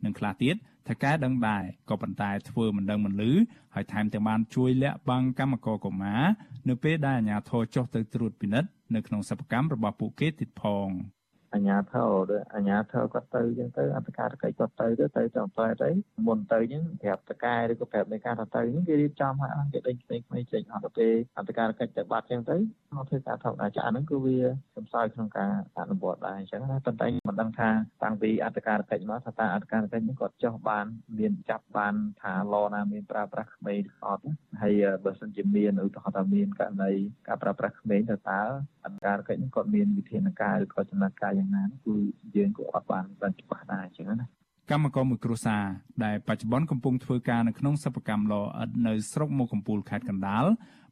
[0.04, 0.54] នឹងខ្លះទៀត
[0.88, 3.32] ថៅកែដឹងដែរក៏ប៉ុន្តែធ្វើមិនដឹងមិនលឺ
[3.74, 6.22] ហើយថែមទាំងបានជួយលាក់បាំងកម្មករកុមារ
[6.68, 10.88] នៅពេលដែលអាជ្ញាធរចុះទៅត្រួតពិនិត្យនៅក្នុងសិប្បកម្មរបស់ពួកគេទៀតផង។
[11.55, 11.94] អញ្ញាធ
[12.28, 15.90] រអញ្ញាធរគាត់ទៅអញ្ចឹងទៅអន្តការកិច្ចគាត់ទៅទៅទៅចំតែទៅ
[16.26, 22.57] មុនទៅអញ្ចឹងប្រាប់តកែឬក៏ប្រាប់នៃការទៅអញ្ចឹងគេរៀបចំឲ្យអង្គគេដេញផ្សេងផ្សេងចេញអត់ទៅអន្តការកិច្ចទៅបាត់អញ្ចឹងទៅ
[22.96, 24.38] មកធ្វើការធម្មតាចាហ្នឹងគឺវា
[24.76, 27.70] សំសើចក្នុងការអនុវត្តដែរអញ្ចឹងណាប៉ុន្តែមិនដឹងថា
[28.02, 30.86] តាំងពីអន្តការកិច្ចមកថាតើអន្តការកិច្ចនេះគាត់ចោះបាន
[31.18, 34.24] មានចាប់បានថាឡណាមានប្រើប្រាស់ក្មេងអត់
[34.62, 36.92] ហើយបើសិនជាមានឧទាហរណ៍ថាមានករណី
[37.28, 38.42] ការប្រើប្រាស់ក្មេងទៅតើ
[38.86, 41.95] អន្តការកិច្ចនេះគាត់មានវិធានការឬក៏ចំណាត់ការយ៉ាងណាគឺ
[42.36, 44.26] យើងក៏អត់បានបានច្បាស់ដែរអញ្ចឹងណា
[44.70, 45.64] កម្មករមួយគ្រួសារ
[46.05, 50.45] ដែលបច្ចុប្បន្នកំពុងធ្វើការនៅក្នុងសិប្បកម្មលអិតនៅស្រុកមុខកំពូលខេត្តកណ្ដាល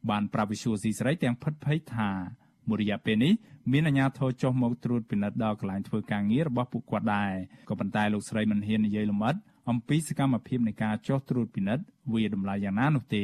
[0.09, 2.09] បានប្រាប់វិសុយស៊ីស្រីទាំងផិតភ័យថា
[2.69, 3.33] មួយរយៈពេលនេះ
[3.71, 7.31] មានអាជ្ញាធរចុះមកត្រួតពិនិត្យដល់កន្លែងធ្វើការងាររបស់ពួកគាត់ដែរ
[7.69, 9.35] ក៏ប៉ុន្តែលោកស្រីមិនហ៊ាននិយាយលម្អិត
[9.69, 11.83] អំពីសកម្មភាពនៃការចុះត្រួតពិនិត្យ
[12.13, 13.17] វាតម្លៃយ៉ាងណានោះទ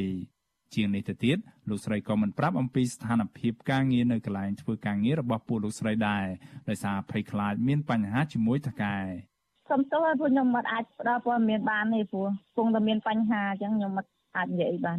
[0.74, 6.26] ជាងនេះទៅទៀតលោកស្រីក៏មិនប្រាប់អំពីស្ថានភាពការងារនៅកន្លែងធ្វើការងាររបស់ពួកលោកស្រីដែរ
[6.68, 8.96] ដោយសារភ័យខ្លាចមានបញ្ហាជាមួយថកែ
[9.70, 14.06] សុំទោសឲ្យពួកខ្ញុំមិនអាចផ្ដល់ព័ត៌មានបានទេព្រោះគង់តែមានបញ្ហាអញ្ចឹងខ្ញុំមិន
[14.36, 14.98] អាចនិយាយបាន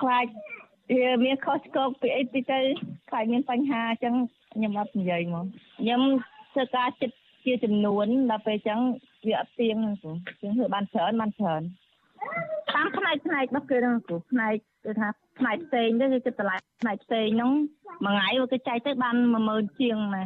[0.00, 0.26] ខ្លាច
[0.96, 2.60] វាមានខុសឆ្គងពីអីពីទៅ
[3.10, 4.14] ខ្លាចមានបញ្ហាអញ្ចឹង
[4.54, 5.46] ខ្ញុំអត់និយាយមក
[5.80, 6.02] ខ្ញុំ
[6.52, 8.80] ធ្វើការចិត្តជាចំនួនដល់ពេលអញ្ចឹង
[9.26, 11.62] វាអត់ទៀងព្រោះជាងធ្វើបានច្រើនបានច្រើន
[12.74, 14.54] តាមផ្នែកផ្នែករបស់គេហ្នឹងព្រោះផ្នែក
[14.84, 15.08] គឺថា
[15.38, 17.52] ផ្នែកផ្សេងទៅគឺគិតតម្លៃផ្នែកផ្សេងហ្នឹង
[18.04, 19.16] មួយថ្ងៃវាគេចែកទៅបាន
[19.48, 20.24] 10000ជាងណា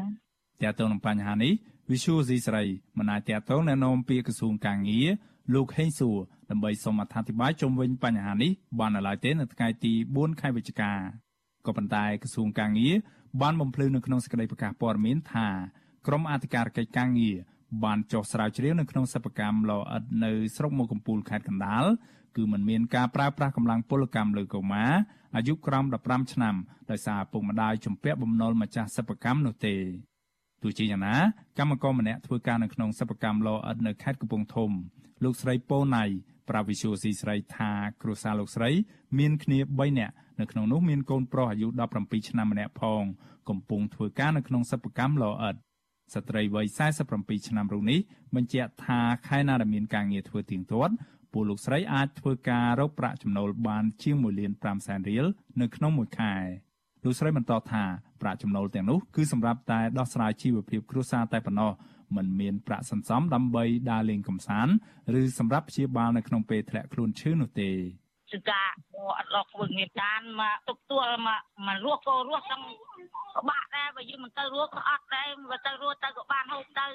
[0.63, 1.53] តើតើនឹងបញ្ហានេះ
[1.91, 2.65] Visual C ស្រី
[2.99, 5.09] មិនអាចតតងណែនាំពីក្រសួងកាងារ
[5.55, 6.17] លោកហេងសួរ
[6.51, 10.93] ដើម្បីសូមអធិប្បាយជុំវិញបញ្ហានេះបាននៅឡើយទេនៅថ្ងៃទី4ខែវិច្ឆិកា
[11.67, 12.95] ក៏ប៉ុន្តែក្រសួងកាងារ
[13.43, 15.49] បានបំភ្លឺនៅក្នុងសេចក្តីប្រកាសព័ត៌មានថា
[16.07, 17.37] ក្រមអធិការកិច្ចកាងារ
[17.85, 21.85] បានចុះស្រាវជ្រាវនៅក្នុងសិប្បកម្មលអិតនៅស្រុកមុខកំពូលខេត្តកណ្ដាល
[22.37, 24.93] គឺมันមានការប្រើប្រាស់កម្លាំងពលកម្មលើកុមារ
[25.37, 26.55] អាយុក្រោម15ឆ្នាំ
[26.91, 29.77] ដោយសារពុកម្ដាយជំពាក់បំណុលម្ចាស់សិប្បកម្មនោះទេ
[30.63, 31.17] ទោះជាយ៉ាងណា
[31.59, 34.71] កម្មករម្នាក់ធ្វើការនៅក្នុងសិប្បកម្មលអិតនៅខេត្តកំពង់ធំ
[35.25, 36.05] លោកស្រីប៉ូណៃ
[36.49, 37.71] ប្រាវិសុស៊ីស្រីថា
[38.03, 38.71] គ្រួសារលោកស្រី
[39.19, 43.03] មានគ្នា3នាក់នៅក្នុងនោះមានកូនប្រុសអាយុ17ឆ្នាំម្នាក់ផង
[43.49, 45.57] កំពុងធ្វើការនៅក្នុងសិប្បកម្មលអិត
[46.15, 46.67] ស្ត្រីវ័យ
[47.09, 48.01] 47ឆ្នាំរូបនេះ
[48.37, 50.93] បញ្ជាក់ថាខែណាដែលមានការងារធ្វើទៀងទាត់
[51.33, 55.27] ពួកលោកស្រីអាចធ្វើការរកប្រាក់ចំណូលបានជាង1លាន5សែនរៀល
[55.61, 56.35] នៅក្នុងមួយខែ
[57.05, 57.85] លោកស្រីបន្តថា
[58.23, 61.73] ប្រាក់ចំណូលទាំងនោះគឺសម្រាប់តែដោះស្រាយជីវភាពគ្រួសារតែប៉ុណ្ណោះ
[62.17, 64.73] មិនមានប្រាក់សន្សំដើម្បីដើរលេងកម្សាន្ត
[65.21, 67.71] ឬសម្រាប់ព្យាបាលនៅក្នុងពេលធ្លាក់ខ្លួនឈឺនោះទេ
[68.33, 68.69] គឺការ
[69.19, 72.63] អត់លក់ធ្វើងារបានមកទប់ទួលមកម្ករស់ក៏រស់ទាំង
[73.35, 76.87] ពិបាកដែរបើយើងមិនទៅរស់ក៏អត់ដែរបើទៅរស់ទៅក៏បានហូបទៅ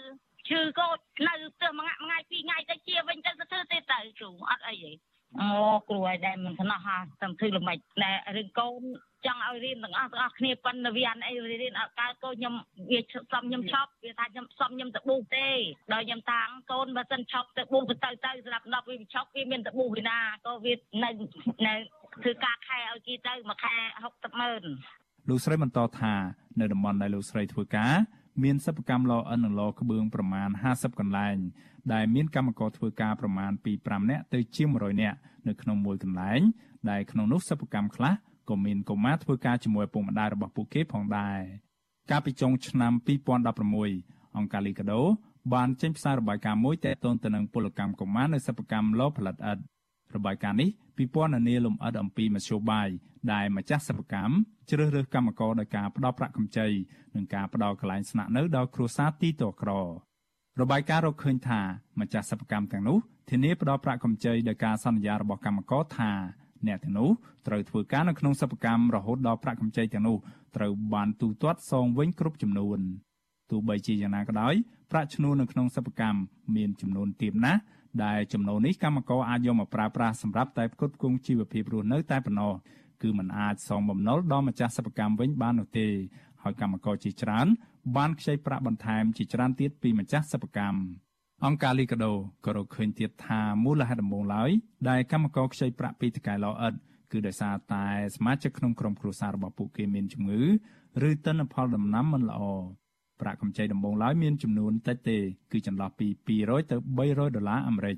[0.47, 0.87] ឈឺក៏
[1.27, 4.91] នៅផ្ទះមួយថ្ងៃពីរថ្ងៃទៅជាវិញទៅទៅធ្វើទេទៅគ្រូអត់អីទេ
[5.39, 5.49] អូ
[5.89, 8.81] គ្រូឲ្យដែរមិនខ្នោះហាតាមធ្វើល្មិចតែរឿងកូន
[9.25, 12.53] ចង់ឲ្យរៀនទាំងអស់ទាំងអស់គ្នាប៉ុន្តែវាអត់អីរៀនអត់កើតកូនខ្ញុំ
[12.91, 12.99] វា
[13.33, 15.47] សំខ្ញុំឈប់វាថាខ្ញុំសំខ្ញុំទៅប៊ូទេ
[15.91, 21.09] ដល់ខ្ញុំតាំងកូនបើសិនឈប់ទៅប៊ូទៅទៅទៅសម្រាប់10វាឈប់វាមានទៅប៊ូពីណាក៏វានៅ
[21.67, 21.73] នៅ
[22.23, 23.73] ធ្វើការខែឲ្យគេទៅមួយខែ
[24.07, 24.63] 60ម៉ឺន
[25.29, 26.13] លោកស្រីបន្តថា
[26.59, 27.93] នៅតំបន់ដែលលោកស្រីធ្វើការ
[28.43, 31.37] មានសិប្បកម្មលអិននិងលក្បឿងប្រមាណ50កន្លែង
[31.93, 35.17] ដែលមានកម្មករធ្វើការប្រមាណពី5នាក់ទៅជាង100នាក់
[35.47, 36.41] នៅក្នុងមួយកន្លែង
[36.89, 38.13] ដែលក្នុងនោះសិប្បកម្មខ្លះ
[38.51, 41.39] ក៏មានកុមារធ្វើការជាមួយឪពុកម្ដាយរបស់ពួកគេផងដែរ
[42.11, 42.93] កាលពីចុងឆ្នាំ
[43.59, 45.01] 2016អង្គការលីកាដូ
[45.53, 49.61] បានចេញផ្សាយរបាយការណ៍មួយទាក់ទងទៅនឹងពលកម្មកុមារនៅសិប្បកម្មលផលិតឥដ្ឋ
[50.15, 52.89] របាយការណ៍នេះពិព័រណ៍នានាលំអិតអំពីមធ្យោបាយ
[53.33, 54.33] ដែលម្ចាស់សិប្បកម្ម
[54.69, 56.67] ជ្រើសរើសកម្មករដោយការផ្ដល់ប្រាក់កម្ចី
[57.15, 59.71] និងការផ្ដល់កន្លែងស្នាក់នៅដល់គ្រួសារទីតក្រ
[60.61, 61.61] របាយការណ៍រកឃើញថា
[61.99, 62.97] ម្ចាស់សិប្បកម្មទាំងនោះ
[63.29, 66.11] ធានាផ្ដល់ប្រាក់កម្ចីដោយការសន្យារបស់កម្មករថា
[66.67, 67.09] អ្នកទាំងនោះ
[67.47, 70.17] ត្រូវធ្វើការនៅក្នុងសិប្បកម្មរហូតដល់ប្រាក់កម្ចីទាំងនោះ
[70.55, 72.79] ត្រូវបានទូទាត់សងវិញគ្រប់ចំនួន
[73.51, 74.53] ទោះបីជាយ៉ាងណាក៏ដោយ
[74.91, 76.19] ប្រាក់ឈ្នួលនៅក្នុងសិប្បកម្ម
[76.55, 77.61] មានចំនួនទាបណាស់
[78.03, 82.53] ដែលចំណូលនេះកម្មករអាចយកមកប្រើប្រាស់សម្រាប់តែផ្គត់ផ្គង់ជីវភាពរស់នៅតែប៉ុណ្ណោះ
[83.01, 85.87] គឺมันអាចសងបំណុលដល់ម្ចាស់សិប្បកម្មវិញបាននោះទេ
[86.43, 87.47] ហើយកម្មករជាច្រើន
[87.97, 90.79] បានខ្ចីប្រាក់បន្ថែមជាច្រើនទៀតពីម្ចាស់សិប្បកម្ម
[91.45, 92.11] អង្គការលីកាដូ
[92.45, 94.49] ក៏រកឃើញទៀតថាមូលហេតុដំបូងឡើយ
[94.89, 96.73] ដែលកម្មករខ្ចីប្រាក់ពីតកែឡអិត
[97.11, 97.85] គឺដោយសារតែ
[98.15, 100.41] សមាជិកក្នុងក្រុមគ្រួសាររបស់ពួកគេមានជំងឺ
[101.07, 102.41] ឬទិន្នផលដំណាំមិនល្អ
[103.21, 105.17] ប្រាក់កម្ចីដំបូងឡើយមានចំនួនតិចទេ
[105.51, 106.07] គឺចន្លោះពី
[106.39, 107.95] 200ទៅ300ដុល្លារអាមេរិក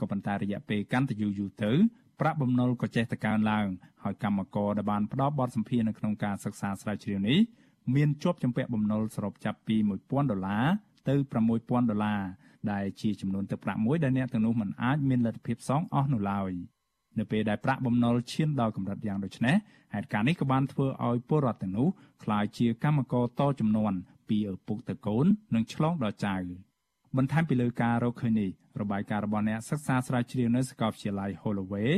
[0.00, 1.72] ក៏ប៉ុន្តែរយៈពេលកាន់តែយូរយូរទៅ
[2.20, 3.66] ប្រាក់បំណុលក៏ចេះតែកើនឡើង
[4.02, 7.38] ហើយកម្មករដែលបានផ្ដល់បទសម្ភាសន៍នៅក្នុងការសិក្សាស្រាវជ្រាវនេះ
[7.94, 10.66] មានជាប់ជំពាក់បំណុលសរុបចាប់ពី1000ដុល្លារ
[11.08, 11.14] ទៅ
[11.52, 12.20] 6000ដុល្លារ
[12.72, 16.52] ដែលជាចំនួនទឹកប្រាក់មួយដែលអ្នកទាំងនោះមិនអាចមានលទ្ធភាពសងអស់នោះឡើយ
[17.18, 19.56] នៅពេលដែលប្រាក់បំណុលឈានដល់កម្រិតយ៉ាងដូចនេះ
[19.94, 21.88] ហេតុការណ៍នេះក៏បានធ្វើឲ្យពលរដ្ឋទាំងនោះ
[22.24, 23.92] ក្លាយជាកម្មករតចំនួន
[24.28, 26.36] ពីឪពុកទៅកូននិងឆ្លងដល់ចៅ
[27.16, 28.50] បន្ថែមពីលើការរកឃើញនេះ
[28.80, 31.90] របាយការណ៍របស់អ្នកសិក្សាស្រាវជ្រាវនៅសាកលវិទ្យាល័យ Holloway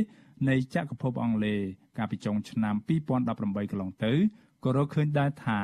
[0.49, 1.59] នៃចក្រភពអង់គ្លេស
[1.97, 2.75] កាលពីចុងឆ្នាំ
[3.09, 4.13] 2018កន្លងទៅ
[4.63, 5.59] ក៏រកឃើញដែរថា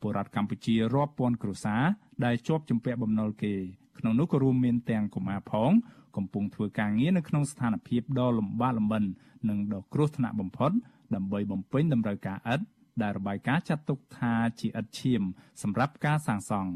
[0.00, 1.82] ពលរដ្ឋកម្ពុជារាប់ពាន់គ្រួសារ
[2.24, 3.54] ដែលជាប់ជំពាក់បំណុលគេ
[3.98, 5.70] ក្នុងនោះក៏រួមមានទាំងកុមារផង
[6.16, 9.04] កំពុងធ្វើការងារនៅក្នុងស្ថានភាពដ៏លំបាកលំបិន
[9.48, 10.70] និងដ៏គ្រោះថ្នាក់បំផុត
[11.14, 12.64] ដើម្បីបំពេញតម្រូវការឥដ្ឋ
[13.02, 15.22] ដែលរបាយការណ៍ចាត់ទុកថាជាឥដ្ឋឈាម
[15.62, 16.72] សម្រាប់ការសាងសង់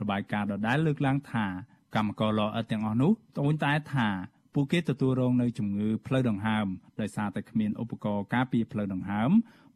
[0.00, 1.46] របាយការណ៍ដដែលលើកឡើងថា
[1.94, 4.08] កម្មករលអិតទាំងអស់នោះត្អូញត្អែថា
[4.54, 6.66] ពួកគេទទួលរងនៅជំងឺផ្លូវដង្ហើម
[7.00, 9.30] ដោយសារតែគ្មានឧបករណ៍ការពារផ្លូវដង្ហើម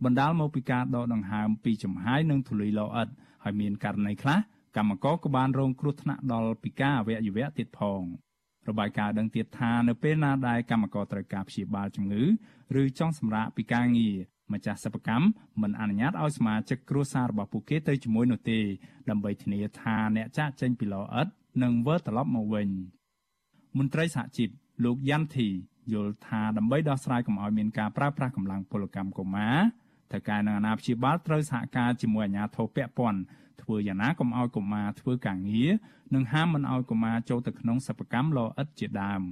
[0.05, 3.09] បណ្ដាលមកពីការដកដង្ហើមពីចំហាយនិងធូលីលអិត
[3.45, 4.39] ហើយមានករណីខ្លះ
[4.77, 8.03] កម្មករក៏បានរងគ្រោះថ្នាក់ដល់ពីការអវយវៈទៀតផង
[8.69, 12.23] របាយការណ៍ដឹងទៀតថានៅពេលណាដែលកម្មករត្រូវការព្យាបាលជំងឺ
[12.81, 14.17] ឬចង់សម្រាកពីការងារ
[14.53, 15.27] ម្ចាស់សិប្បកម្ម
[15.63, 18.59] មិនអនុញ្ញាតឲ្យសមាជិកគ្រួសាររបស់ពួកគេទៅជាមួយនោះទេ
[19.11, 21.27] ដើម្បីធានាថាអ្នកចាក់ចេញពីឡអិត
[21.63, 22.69] នឹងវិលត្រឡប់មកវិញ
[23.79, 24.49] មន្ត្រីសហជីព
[24.85, 25.49] លោកយ៉ាន់ធី
[25.93, 29.59] យល់ថាដើម្បីដោះស្រាយកុំឲ្យមានការប្រើប្រាស់កម្លាំងពលកម្មកុមារ
[30.11, 33.21] ត្រូវការនឹងអាណាព្យាបាលត្រូវសហការជាមួយអាជ្ញាធរពាក់ព័ន្ធ
[33.63, 35.71] ធ្វើយ៉ាងណាកុំឲ្យកុមារធ្វើការងារ
[36.15, 39.23] និងហាមមិនឲ្យកុមារចូលទៅក្នុងសិប្បកម្មលអិតជាដើម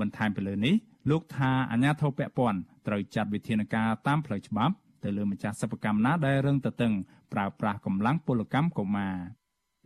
[0.00, 0.74] បន្ថែមពីលើនេះ
[1.10, 6.92] លោកថាអាជ្ញាធរពាក់ព័ន្ធត្រូវចាត់វិធានការតាមផ្លូវច្បាប់ទៅលើម្ចាស់សិប្បកម្មណាដែលរឹងទទឹង
[7.32, 9.16] ប្រើប្រាស់កម្លាំងពលកម្មកុមារ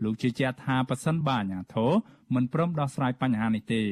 [0.05, 1.93] លោកជឿជាក់ថាប៉ះសិនបើអាជ្ញាធរ
[2.35, 3.82] មិនព្រមដោះស្រាយបញ្ហានេះទេ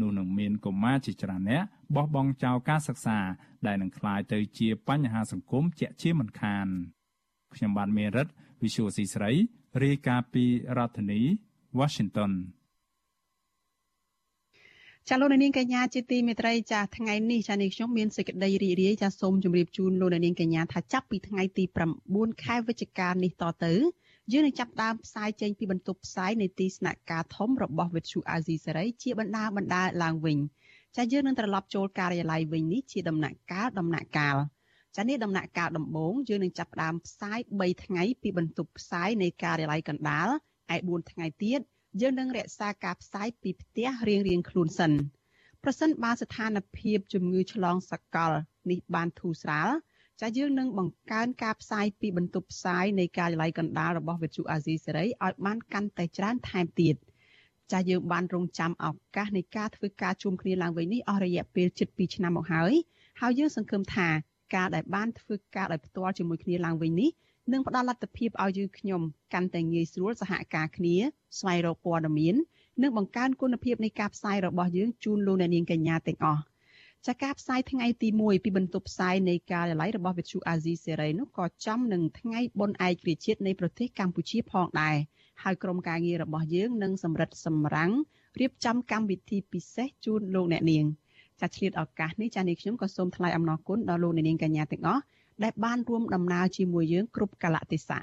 [0.00, 1.62] នោះនឹងមានកុមារជាច្រើនអ្នក
[1.94, 3.18] បោះបង់ចោលការសិក្សា
[3.66, 6.66] ដែលនឹងក្លាយទៅជាបញ្ហាសង្គមជាក់ជាមិនខាន
[7.54, 8.26] ខ្ញុំបាទមេរិត
[8.62, 9.32] Visual C ស្រី
[9.84, 10.44] រាយការណ៍ពី
[10.76, 11.20] រដ្ឋធានី
[11.78, 12.32] Washington
[15.08, 21.64] ចាលោកនាងកញ្ញាជាទីមេត្រីចាថ្ងៃនេះចានេះខ្ញុំមានសេចក្តីរីករាយចាសូមជម្រាបជូនលោកនាងកញ្ញាថាចាប់ពីថ្ងៃទី
[22.04, 23.74] 9ខែវិច្ឆិកានេះតទៅ
[24.32, 30.38] យើងនឹងចាប់ដើមផ្សាយចេញពីបន្ទប់ផ្សាយនៃទីស្នាក់ការធំរបស់វិទ្យុអាស៊ីសេរីជាបណ្ដាបណ្ដាឡើងវិញ
[30.96, 34.36] ចាយើងនឹងត្រឡប់ចូលការិយាល័យវិញនេះជាដំណាក់កាលដំណាក់កាល
[34.96, 40.28] ចានេះដំណាក់កាលដំបូងយើងនឹងចាប់ផ្ដើមផ្សាយ3ថ្ងៃពីបន្ទប់ផ្សាយនៃការិយាល័យកណ្ដាល
[40.74, 41.60] ឯ4ថ្ងៃទៀត
[42.00, 44.92] យើងនឹងរក្សាការផ្សាយពីផ្ទះរៀងរៀងខ្លួនសិន
[45.62, 48.32] ប្រសិនបើស្ថានភាពជំងឺឆ្លងសកល
[48.70, 49.68] នេះបានធូរស្រាល
[50.20, 56.96] ចាយើងនឹងបង្កើនការផ្សាយពីបន្ទប់ផ្សាយនៃការិយាល័យកណ្ដាលរបស់វិទ្យុអាស៊ីសេរីឲ្យបានកាន់តែច្រើនថែមទៀត
[57.72, 58.86] ចាយើងបានរងចាំឱ
[59.16, 62.72] កាសនៃការធ្វើការជួបគ្នាឡើងវិញនេះអស់រយៈពេលជិត2ឆ្នាំមកហើយ
[63.20, 64.08] ហើយយើងសង្ឃឹមថា
[64.54, 67.10] ការដែលបានធ្វើការដោយផ្ទាល់ជាមួយគ្នាឡើងវិញនេះ
[67.52, 69.00] នឹងផ្ដល់លទ្ធភាពឲ្យយើងខ្ញុំ
[69.32, 70.96] កាន់តែងាយស្រួលសហការគ្នា
[71.38, 72.34] ស្វែងរកព័ត៌មាន
[72.82, 76.42] និងបង្កើនគុណភាពនៃការផ្សាយរបស់យើងជូនលោកអ្នកនាងកញ្ញាទាំងអស់
[77.06, 84.96] ចាការផ្សាយថ្ងៃទី1ពីបន្ទប់ផ្សាយនៃការិយាល័យរបស់វិទ្យុអាស៊ីសេរីនោះក៏ចំនឹងថ្ងៃបុណ្យឯករាជ្យជាតិនៃប្រទេសកម្ពុជាផងដែរ
[85.42, 87.92] ហើយក្រុមការងាររបស់យើងនឹងសម្រិតសម្រាំង
[88.40, 90.84] រៀបចំកម្មវិធីពិសេសជូនលោកអ្នកនាង
[91.40, 95.02] ចាឆ្លៀតឱកាសនេះចានេះខ្ញុំក៏សូមថ្លែងអំណរគុណដល់លោកអ្នកនាងកញ្ញាទាំងអស់
[95.44, 98.02] ដែលបានរួមដំណើរជាមួយយើងគ្រប់កលៈទេសៈ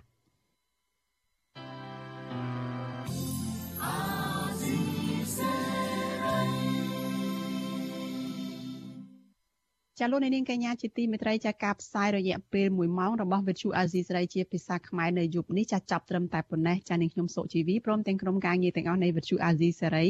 [9.99, 20.07] ចាលោកនាងកញ្ញាជាទីមេត្រីចាការផ្សាយរយៈពេល1ម៉ោងរបស់វិទ្យុអាស៊ីសេរីជាភាសាខ្មែរនៅយប់នេះចាចាប់ត្រឹមតែប៉ុណ្ណេះចានាងខ្ញុំសុជីវីព្រមទាំងក្រុមការងារទាំងអស់នៃវិទ្យុអាស៊ីសេរី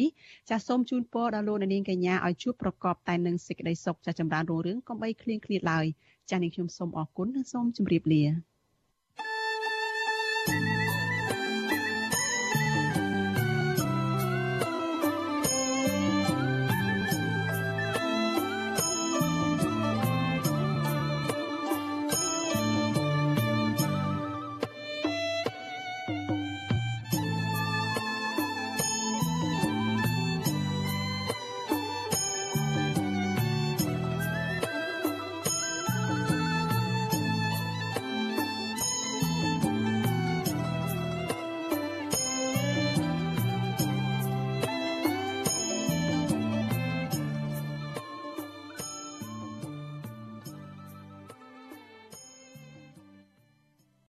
[0.50, 5.86] ចាសូមជូនពរដល់លោកនាងកញ្ញាឲ្យជួបប្រកបតែនឹងសេចក្តីសុខចាចម្រើនរុងរឿងកុំបីឃ្លៀងឃ្លាតឡើយ
[6.32, 8.55] ចានាងខ្ញុំសូមអរគុណនិងសូមជម្រាបលា